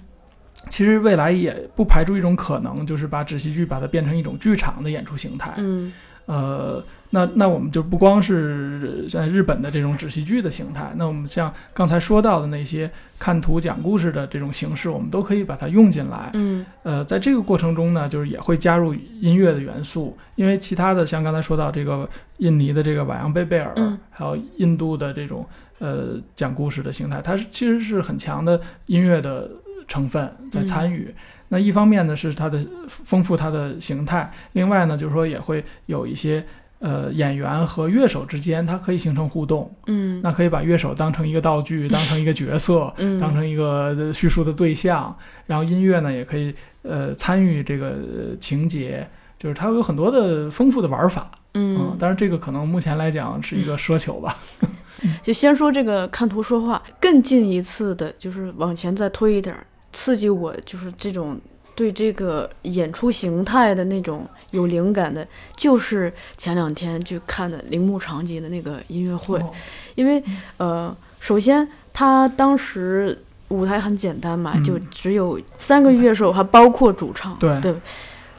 [0.69, 5.55] 其实未来也不排除一种可能，就是把纸戏剧把它变成一种剧场的演出形态。
[5.59, 5.93] 嗯
[6.31, 16.31] 呃，那那我们就不光是像日本的这种纸戏剧的形态，那我们像刚才说到的那些看图讲故事的这种形式，我们都可以把它用进来。
[16.35, 25.45] 嗯呃，在这个过程中呢，就是也会加入音乐的元素，因为其他的像刚才说到这个印尼的这个瓦扬贝贝尔，嗯还有印度的这种
[25.81, 29.51] 呃讲故事的形态，它是其实是很强的音乐的
[29.91, 31.13] 成分在参与。
[31.49, 36.47] 那一方面呢是它的丰富它的形态，另外呢就是说也会有一些
[36.79, 40.21] 呃演员和乐手之间它可以形成互动，嗯。
[40.23, 43.19] 那可以把乐手当成一个道具，当成一个角色， 嗯。
[43.19, 45.15] 当成一个呃叙述的对象，
[45.47, 49.05] 然后音乐呢也可以呃参与这个呃情节，
[49.37, 54.39] 就是它有很多的丰富的玩法，嗯，当然这个可能目前来讲是一个奢求吧，
[55.21, 61.41] 就先说这个看图说话，更近一次的就是往前再推一点儿，刺激我就是这种
[61.75, 65.27] 对这个演出形态的那种有灵感的，
[65.57, 69.53] 就是前两天去看的铃木长吉的那个音乐会，哦
[69.95, 70.23] 因为
[70.59, 73.19] 呃，首先他当时
[73.49, 77.75] 舞台很简单嘛，嗯就只有三个乐手，还包括主唱，对对，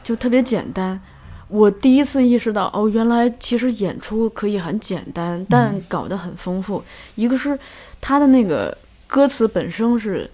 [0.02, 1.00] 就特别简单。
[1.48, 6.82] 我第一次意识到，哦，原来其实演出可以很简单，但嗯搞得很丰富。
[7.14, 7.58] 一个是
[8.00, 8.76] 他的那个
[9.06, 10.30] 歌词本身是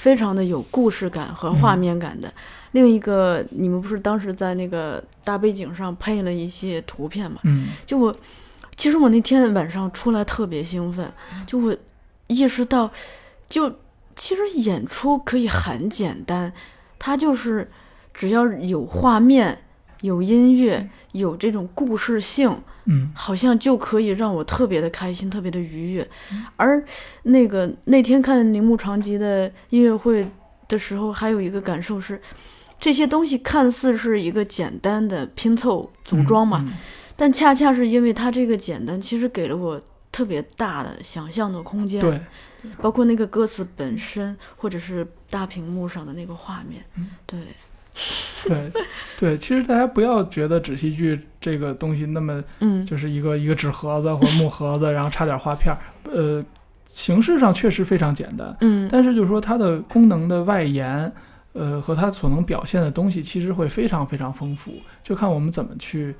[0.00, 2.32] 非常的有故事感和画面感的，
[2.72, 7.38] 另一个你们不是当时在那个大背景上配了一些图片嘛？
[7.42, 7.68] 嗯。
[7.84, 8.16] 就我，
[8.76, 11.12] 其实我那天晚上出来特别兴奋，
[11.46, 11.76] 就我
[12.28, 12.90] 意识到，
[13.46, 13.70] 就
[14.16, 16.50] 其实演出可以很简单，
[16.98, 17.68] 它就是
[18.14, 19.64] 只要有画面、
[20.00, 26.06] 有音乐、有这种故事性，嗯好像就可以让我特别的开心，特别的愉悦。
[26.56, 26.84] 而
[27.22, 30.28] 那个那天看铃木长吉的音乐会
[30.68, 32.20] 的时候，还有一个感受是，
[32.78, 36.72] 这些东西看似是一个简单的拼凑组装嘛，嗯
[37.16, 39.80] 但恰恰是因为它这个简单，其实给了我
[40.10, 42.00] 特别大的想象的空间。
[42.00, 42.18] 对，
[42.80, 46.82] 包括那个歌词本身，或者是大屏幕上的那个画面。
[46.96, 47.38] 嗯对，
[48.46, 48.70] 对
[49.18, 55.78] 对，其实大家不要觉得纸戏剧这个东西那么嗯就是一个一个纸盒子或者木盒子，然后插点画片儿，
[56.10, 56.42] 呃，
[56.86, 61.12] 形式上确实非常简单，嗯但是就是说它的功能的外延，
[61.52, 64.72] 呃，和它所能表现的东西，其实会非常非常丰富，
[65.02, 66.14] 就看我们怎么去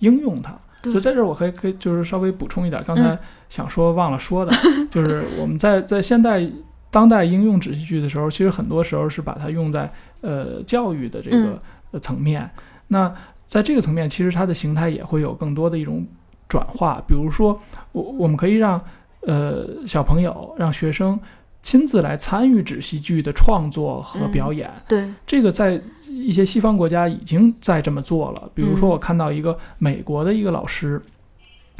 [0.00, 0.58] 应用它。
[0.82, 3.18] 对就在这儿，我可以可以就是稍微补充一点，刚才嗯
[3.48, 4.52] 想说忘了说的，
[4.90, 6.42] 就是我们在在现代
[6.90, 11.62] 当代应用纸戏剧的时候，其实很多时候是把它用在呃教育的这嗯个
[11.92, 12.50] 呃层面。
[12.88, 13.14] 那
[13.46, 16.06] 在这个层面，其实它的形态也会有更多的一种
[16.48, 17.02] 转化。
[17.06, 17.58] 比如说，
[17.92, 18.80] 我我们可以让
[19.22, 21.18] 呃小朋友、让学生
[21.62, 24.70] 亲自来参与纸戏剧的创作和嗯表演。
[24.88, 28.50] 对，这个在一些西方国家已经在这么做了。
[28.54, 31.00] 比如说，嗯我看到一个美国的一个老师，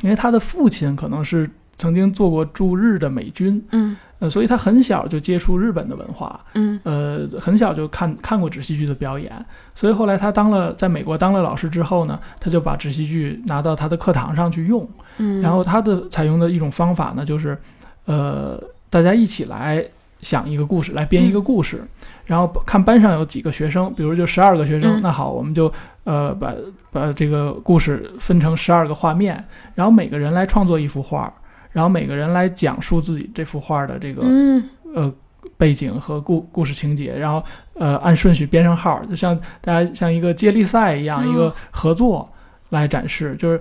[0.02, 9.32] 因为他的父亲可能是曾经做过驻日的美军，嗯呃，所以他很小就接触日本的文化，嗯呃，很小就看看过纸戏剧的表演。
[9.74, 14.88] 所以后来他当了在美国当了老师之后呢，他就把纸戏剧拿到他的课堂上去用。
[15.18, 17.58] 嗯，然后他的采用的一种方法呢，就是，
[18.04, 19.84] 呃，大家一起来
[20.20, 21.82] 想一个故事，来编一个故事，
[22.26, 25.72] 然后看班上有几个学生，比如就十二个学生，嗯那好，我们就
[26.04, 26.54] 呃把
[26.90, 29.42] 把这个故事分成十二个画面，
[29.74, 31.32] 然后每个人来创作一幅画，
[31.72, 34.68] 然后每个人来讲述自己这幅画的这个、嗯。
[34.94, 35.12] 呃
[35.56, 37.42] 背景和故故事情节，然后
[37.74, 42.26] 呃按顺序编上号，就像大家像一个接力赛一样，哦一个合作
[42.70, 43.36] 来展示。
[43.36, 43.60] 就是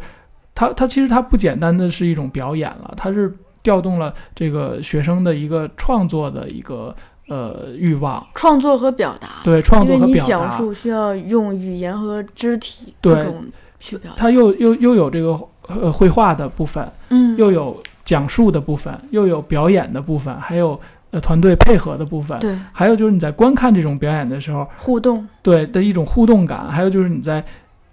[0.56, 6.96] 它它其实它不简单的是一种表演了，它是调动了这个学生的一个创作的一个
[7.28, 10.28] 呃欲望，创作和表达，对创作和表达。
[10.28, 13.14] 讲述需要用语言和肢体对。
[13.14, 13.46] 各种
[13.78, 15.38] 去表达，它又又又有这个
[15.68, 20.80] 呃绘画的部分，嗯，又有讲述的部分，又有表演的部分，还有
[21.12, 22.40] 呃团队配合的部分。
[22.40, 22.58] 对。
[22.74, 27.44] 还有就是你在观看这种表演的时候，互动，对的一种互动感，还有就是你在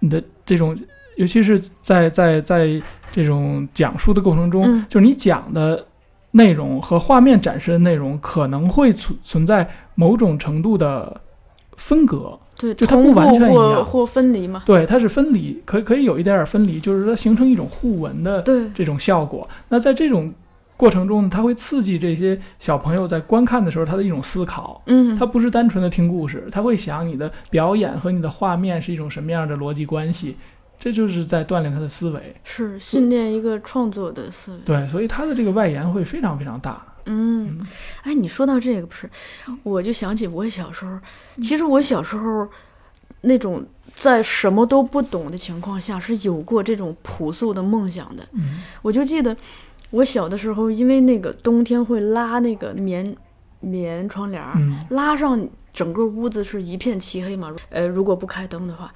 [0.00, 0.74] 你的这种，
[1.18, 4.86] 尤其是在在在这种讲述的过程中，嗯。
[4.88, 5.84] 就是你讲的
[6.30, 11.20] 内容和画面展示的内容可能会存存在某种程度的
[11.76, 18.42] 分隔，对，就它不完全一样或或分离嘛，对，它是分离，可可以有一点点分离，就是它形成一种互文的，
[18.74, 19.48] 这种效果。
[19.68, 20.32] 那在这种
[20.76, 24.82] 过程中呢，它会刺激这些小朋友在观看的时候他的一种思考。
[24.86, 30.36] 嗯，他不是单纯的听故事，他会想你的表演和你的画面是一种什么样的逻辑关系，
[30.78, 32.34] 这就是在锻炼他的思维。
[32.44, 36.82] 是训练一个创作的思维，对，所以他的这个外延会非常非常大。
[37.06, 37.58] 嗯，
[38.02, 39.08] 哎，你说到这个不是，
[39.62, 40.98] 我就想起我小时候，
[41.42, 42.48] 其实我小时候
[43.22, 48.26] 那种在什么都不懂的情况下是有过这种朴素的梦想的。
[48.32, 49.36] 嗯我就记得
[49.90, 53.16] 我小的时候，因为那个冬天会拉那个棉
[53.60, 57.54] 棉窗帘儿，嗯拉上整个屋子是一片漆黑嘛。
[57.70, 58.92] 呃，如果不开灯的话，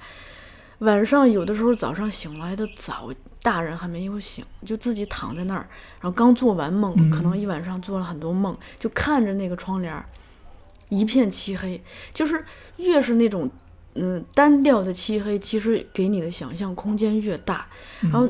[0.81, 3.09] 晚上有的时候早上醒来的早，
[3.41, 5.67] 大人还没有醒，就自己躺在那儿，
[5.99, 10.05] 然后刚做完梦，嗯可能一晚上做了很多梦，就看着那个窗帘儿
[10.89, 11.81] 一片漆黑，
[12.13, 12.43] 就是
[12.77, 13.49] 越是那种
[13.93, 17.67] 嗯单调的漆黑，其实给你的想象空间越大。
[18.01, 18.27] 然后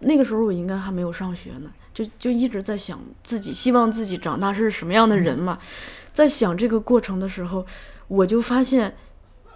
[0.00, 5.58] 那个时候我应该还没有上学呢，就就一直在想自己，希望自己长大是什么样的人嘛。
[6.12, 7.64] 在想这个过程的时候，
[8.08, 8.94] 我就发现，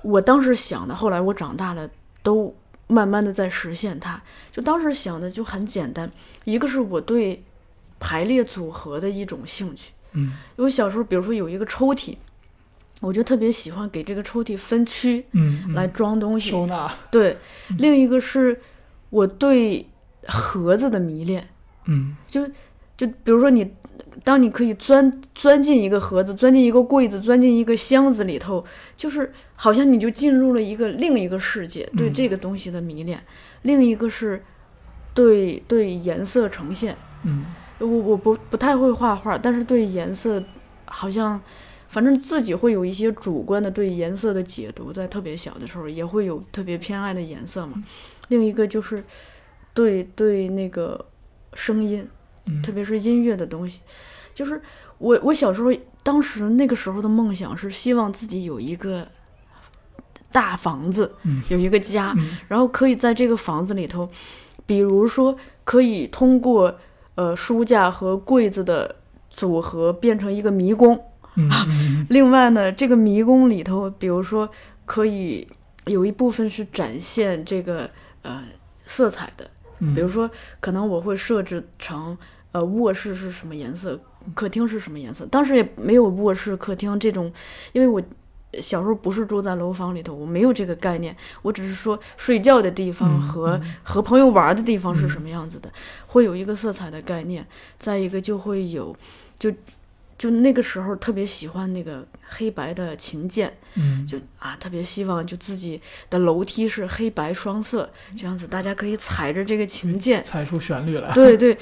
[0.01, 1.89] 我当时想的，后来我长大了，
[2.29, 2.55] 都
[2.89, 4.21] 慢慢的在实现它。
[4.53, 6.11] 就当时想的就很简单，
[6.45, 7.43] 一个是我对
[7.99, 9.93] 排列组合的一种兴趣。
[10.13, 12.17] 嗯因为小时候，比如说有一个抽屉，
[13.01, 16.51] 我就特别喜欢给这个抽屉分区嗯，嗯来装东西。
[16.51, 16.91] 收纳。
[17.11, 17.39] 对，
[17.79, 18.61] 另一个是
[19.09, 19.87] 我对
[20.27, 21.49] 盒子的迷恋，
[21.87, 22.47] 嗯就
[22.97, 23.71] 就比如说你，
[24.29, 28.63] 当你可以钻钻进一个盒子，钻进一个柜子，钻进一个箱子里头，
[28.95, 33.19] 就是好像你就进入了一个另一个世界，对嗯这个东西的迷恋。
[33.63, 34.45] 另一个是
[35.15, 37.47] 对对颜色呈现，嗯
[37.79, 40.45] 我我不不太会画画，但是对颜色
[40.85, 41.41] 好像。
[41.91, 47.83] 反正自己会有一些主观的对颜色的解读，在特别小的时候也会有特别偏爱的颜色嘛。
[48.29, 49.03] 另一个就是
[49.73, 51.03] 对对那个
[51.55, 52.07] 声音，
[52.45, 53.81] 嗯，特别是音乐的东西，
[54.39, 54.63] 就是
[54.99, 55.73] 我我小时候
[56.05, 59.05] 当时那个时候的梦想是希望自己有一个
[60.31, 64.09] 大房子，嗯有一个家，嗯然后可以在这个房子里头，
[64.65, 66.79] 比如说可以通过
[67.17, 68.95] 呃书架和柜子的
[69.29, 71.03] 组合变成一个迷宫。
[72.09, 74.49] 另外呢，这个迷宫里头，比如说
[74.85, 75.49] 可以
[75.87, 77.91] 有一部分是展现这个
[78.23, 78.45] 呃
[78.85, 80.31] 色彩的，嗯，比如说，
[80.61, 82.17] 可能我会设置成，
[82.53, 84.01] 呃，卧室是什么颜色，
[84.35, 85.27] 客厅是什么颜色。
[85.27, 87.33] 当时也没有卧室、客厅这种，
[87.73, 88.01] 因为我
[88.61, 91.15] 小时候不是住在楼房里头，我没有这个概念。
[91.43, 95.71] 我只是说睡觉的地方嗯和、嗯和朋友玩的地方是嗯什么样子的，
[96.07, 97.47] 会有一个色彩的概念。
[97.79, 98.97] 再一个就会有，
[99.39, 99.53] 就
[100.17, 111.13] 就那个时候特别喜欢那个黑白的琴键，嗯，就啊特别希望就自己的楼梯是黑白双色，这样子大家可以踩着这个琴键，踩出旋律来。
[111.13, 111.57] 对对，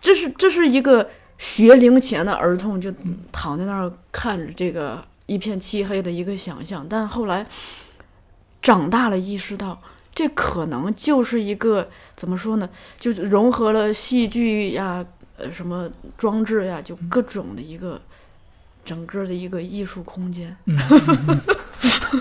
[0.00, 2.92] 这是这是一个学龄前的儿童就
[3.32, 7.46] 躺在那儿看着这个一片漆黑的一个想象，但后来
[8.60, 9.80] 长大了意识到。
[10.14, 12.68] 这可能就是一个怎么说呢？
[12.98, 18.00] 就融合了戏剧呀、呃什么装置呀，就各种的一个
[18.84, 20.56] 整个的一个艺术空间。
[20.64, 20.76] 嗯，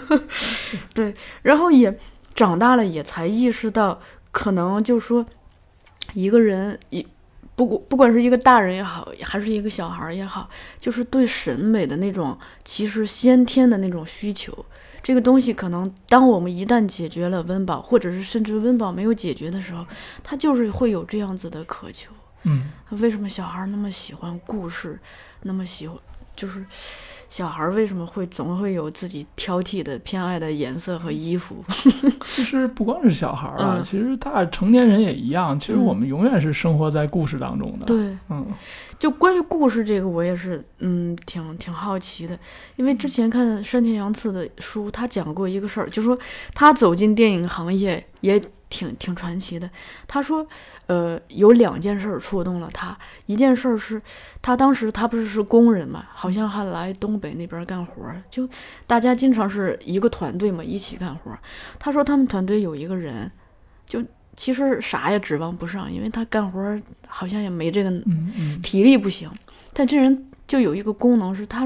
[0.94, 1.12] 对，
[1.42, 2.00] 然后也
[2.36, 4.00] 长大了，也才意识到，
[4.30, 5.26] 可能就说
[6.14, 7.04] 一个人一
[7.58, 10.48] 不管不管是一个大人也好，还是一个小孩儿也好，
[10.80, 14.66] 就是对审美的那种其实先天的那种需求。
[15.02, 19.84] 这个东西可能，当我们一旦解决了温饱，或者是甚至温饱没有解决的时候，
[20.24, 22.12] 他就是会有这样子的渴求。
[22.44, 25.00] 嗯，为什么小孩那么喜欢故事，
[25.42, 25.98] 那么喜欢，
[26.36, 26.64] 就是
[27.30, 31.64] 小孩为什么会总会有自己挑剔的、偏爱的颜色和衣服？
[32.26, 35.60] 其实不光是小孩儿啊，嗯其实大成年人也一样。
[35.60, 38.46] 其实嗯我们永远是生活在故事当中的。，对，嗯
[38.98, 42.38] 就关于故事这个，我也是嗯挺挺好奇的，
[42.78, 46.18] 因为之前看山田洋次的书，他讲过一个事儿，就说
[46.56, 49.70] 他走进电影行业也挺挺传奇的。
[50.08, 50.46] 他说，
[50.88, 54.02] 呃，有两件事儿触动了他，一件事儿是
[54.42, 58.48] 他当时他不是是工人嘛，好像还来东北那边干活儿，就
[58.86, 61.40] 大家经常是一个团队嘛，一起干活儿。
[61.80, 63.32] 他说他们团队有一个人，
[63.88, 64.04] 就
[64.36, 67.92] 其实啥也指望不上，因为他干活儿好像也没这个
[68.62, 69.30] 体力不行，
[69.74, 71.66] 但这人就有一个功能是他，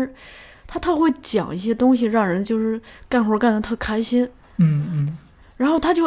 [0.68, 2.80] 他他会讲一些东西，让人就是
[3.10, 4.24] 干活干得特开心，
[4.58, 5.18] 嗯嗯
[5.58, 6.06] 然后他就，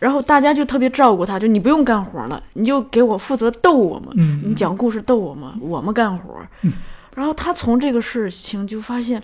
[0.00, 6.34] 然后大家就特别照顾他，就你不用干活了，你就给我负责逗我们，嗯，你讲故事逗我们，我们干活。
[7.14, 9.22] 然后他从这个事情就发现，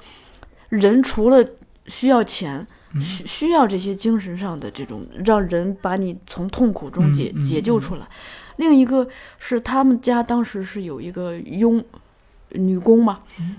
[0.69, 1.45] 人除了
[1.87, 3.01] 需要钱，嗯。
[3.01, 8.07] 需需要这些精神上的这种让人把你从痛苦中解、解救出来。
[8.57, 9.07] 另一个
[9.39, 11.83] 是他们家当时是有一个佣
[12.51, 13.57] 女工嘛，嗯。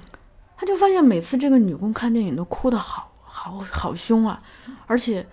[0.55, 4.41] 他就发现每次这个女工看电影都哭得好好好凶啊，
[4.87, 5.25] 而且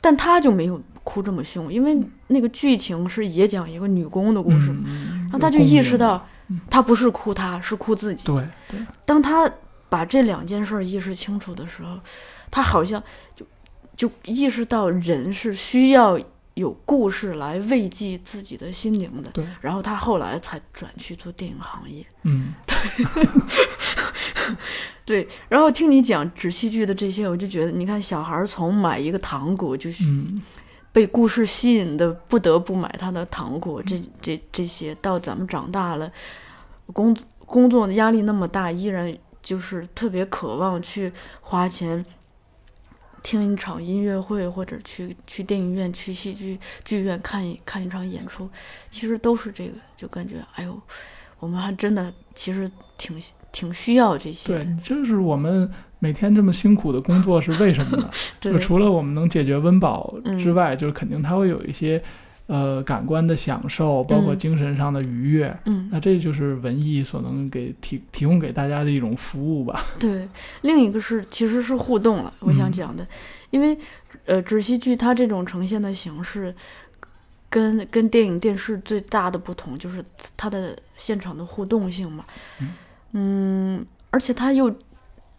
[0.00, 1.96] 但他就没有哭这么凶，因为
[2.26, 4.74] 那个剧情是也讲一个女工的故事，
[5.22, 8.26] 然后他就意识到嗯，他不是哭他，是哭自己。
[8.26, 9.48] 对对，当他
[9.88, 11.96] 把这两件事儿意识清楚的时候，
[12.50, 13.00] 他好像
[13.36, 13.46] 就
[13.94, 16.18] 就意识到人是需要
[16.54, 19.30] 有故事来慰藉自己的心灵的。
[19.30, 22.04] 对然后他后来才转去做电影行业。
[22.24, 22.76] 嗯 对，
[25.04, 30.42] 对然后听你讲纸戏剧的这些，我就觉得，你看小孩儿从买一个糖果就嗯
[30.96, 36.10] 被故事吸引的，不得不买他的糖果，这这这些，到咱们长大了，
[36.94, 42.02] 工工作压力那么大，依然就是特别渴望去花钱
[43.22, 48.48] 听一场音乐会，或者去去电影院、去戏剧剧院看一看一场演出，
[48.90, 50.80] 其实都是这个，就感觉哎呦，
[51.38, 52.66] 我们还真的其实
[52.96, 53.20] 挺
[53.52, 58.10] 挺需要这些对的，，就是我们每天这么辛苦的工作是为什么呢？
[58.40, 60.38] 就除了我们能解决温饱嗯。
[60.38, 62.02] 之外，就是肯定它会有一些
[62.46, 64.38] 呃感官的享受，包括嗯。
[64.38, 65.56] 精神上的愉悦。
[65.64, 69.82] 嗯，那这就是文艺所能给提提供给大家的一种服务吧。
[69.98, 70.28] 对，
[70.62, 72.72] 另一个是其实是互动了，我想嗯。
[72.72, 73.06] 讲的，
[73.50, 73.76] 因为
[74.26, 76.54] 呃，纸戏剧它这种呈现的形式，
[77.48, 80.04] 跟跟电影电视最大的不同就是
[80.36, 82.24] 它的现场的互动性嘛，
[82.60, 82.74] 嗯。
[83.12, 84.72] 嗯，而且它又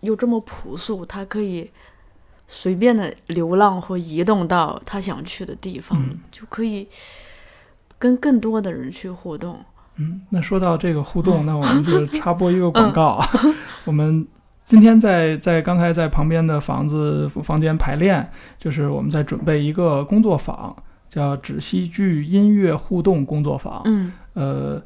[0.01, 1.69] 又这么朴素，他可以
[2.47, 6.87] 随便的流浪或移动到他想去的地方，嗯就可以
[7.97, 9.59] 跟更多的人去互动。
[9.95, 13.27] 嗯，那说到这个互动，那我们就 插播一个广告啊。
[13.85, 14.25] 我们
[14.63, 18.29] 今天在在刚才在旁边的房子房间排练，
[18.59, 20.75] 就是我们在准备一个工作坊，
[21.09, 23.81] 叫纸戏剧音乐互动工作坊。
[23.85, 24.81] 嗯，呃，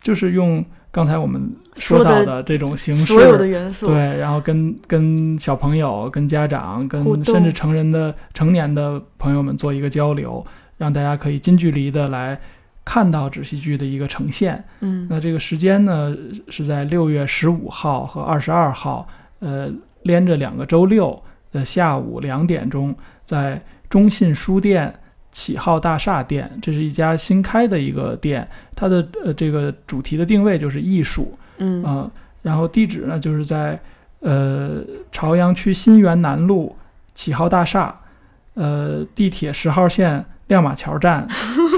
[0.00, 10.44] 就是用刚才我们说到的这种形式，所有的元素，对，然后跟跟小朋友、跟家长、跟甚至成人的成年的朋友们做一个交流，
[10.78, 12.40] 让大家可以近距离的来
[12.84, 14.64] 看到纸戏剧的一个呈现。
[14.80, 15.06] 嗯。
[15.10, 16.16] 那这个时间呢
[16.48, 19.06] 是在六月十五号和二十二号，
[19.40, 19.70] 呃，
[20.02, 21.22] 连着两个周六
[21.52, 24.92] 的下午两点钟，在中信书店
[25.30, 31.82] 启浩大厦店，这是一家新开的一个店，它的呃这个主题的定位就是艺术，嗯。
[31.84, 32.10] 啊，
[32.42, 33.78] 然后地址呢就是在
[34.20, 36.74] 呃朝阳区新源南路
[37.14, 37.94] 启浩大厦，
[38.54, 41.28] 呃地铁十号线亮马桥站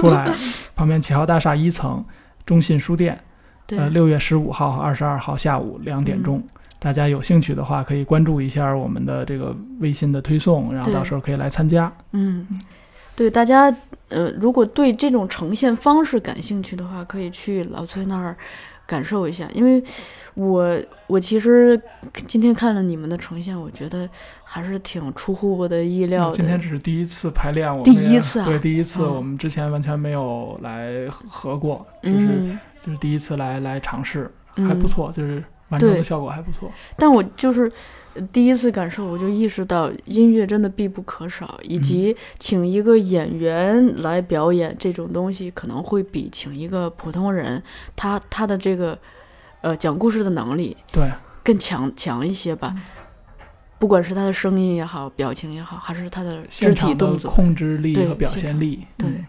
[0.00, 0.32] 出来，
[0.76, 2.04] 旁边启浩大厦一层
[2.46, 3.18] 中信书店。
[3.66, 6.42] 对，呃，六月十五号和二十二号下午两点钟。
[6.78, 11.92] 大家有兴趣的话，可以关注一下我们的这个微信的推送，然后到时候可以来参加。
[12.12, 12.46] 嗯，
[13.16, 13.74] 对，大家
[14.08, 18.36] 呃，如果对这种呈现方式感兴趣的话，可以去老崔那儿
[18.86, 19.48] 感受一下。
[19.52, 19.82] 因为
[20.34, 21.80] 我我其实
[22.26, 24.08] 今天看了你们的呈现，我觉得
[24.42, 26.36] 还是挺出乎我的意料的。
[26.36, 36.70] 今天只是第一次排练，我们第一次啊对，第一次，哦我们之前完全没有来合过，就是、嗯，就是第一次来来尝试，嗯还不错，就是完成的效果还不错。
[36.96, 37.70] 但我就是呃
[38.32, 47.62] 第一次感受，我就意识到音乐真的必不可少，以嗯及请一个演员来表演这种东西，可能会比请一个普通人，
[47.94, 48.98] 他他的这个
[49.60, 51.08] 呃讲故事的能力对，
[51.44, 52.56] 更强强一些嗯。
[52.56, 52.76] 吧。
[53.78, 59.08] 不管是他的声音也好，表情也好，还是他的肢体动作，控制力对和表现力，对。
[59.08, 59.24] 嗯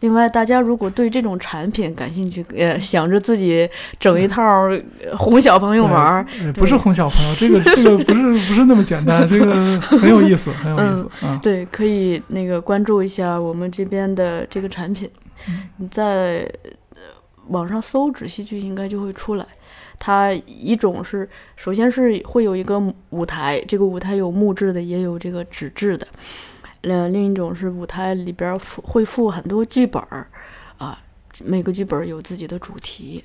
[0.00, 3.68] 另外，大家如果对这种产品感兴趣，呃，想着自己
[3.98, 11.10] 整一套呃哄小朋友玩儿，呃不是哄小朋友，这个 这个不是不是那么简单，这个很有意思，很有意思。
[11.22, 15.10] 嗯，对，可以那个关注一下我们这边的这个产品，
[15.48, 16.48] 嗯你在
[16.94, 17.00] 呃
[17.48, 19.46] 网上搜“纸戏剧”应该就会出来。
[20.00, 22.80] 它一种是，首先是会有一个
[23.10, 26.06] 舞台，这个舞台有木质的，也有这个纸质的。
[26.82, 30.26] 呃，另一种是舞台里边会附很多剧本儿，
[30.78, 30.98] 啊，
[31.44, 33.24] 每个剧本儿有自己的主题。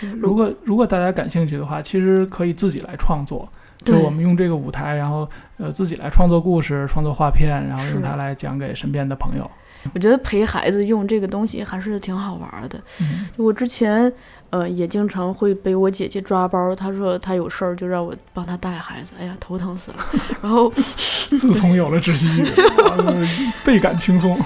[0.00, 3.48] 对如果如果大家感兴趣的话，其实可以自己来创作。
[3.84, 9.48] 就我们用这个舞台，然后呃自己来创作故事、创作画片，然后用它来讲给身边的朋友。
[9.94, 12.82] 我觉得陪孩子用这个东西还是挺好玩儿的。
[13.00, 14.12] 嗯，我之前
[14.50, 19.96] 呃也经常会被我姐姐抓包，她说她有事儿就让我帮她带孩子，哎呀头疼死了。
[20.42, 20.70] 然后
[21.28, 22.46] 自从有了窒息语，
[22.96, 23.26] 呃
[23.64, 24.38] 倍感轻松。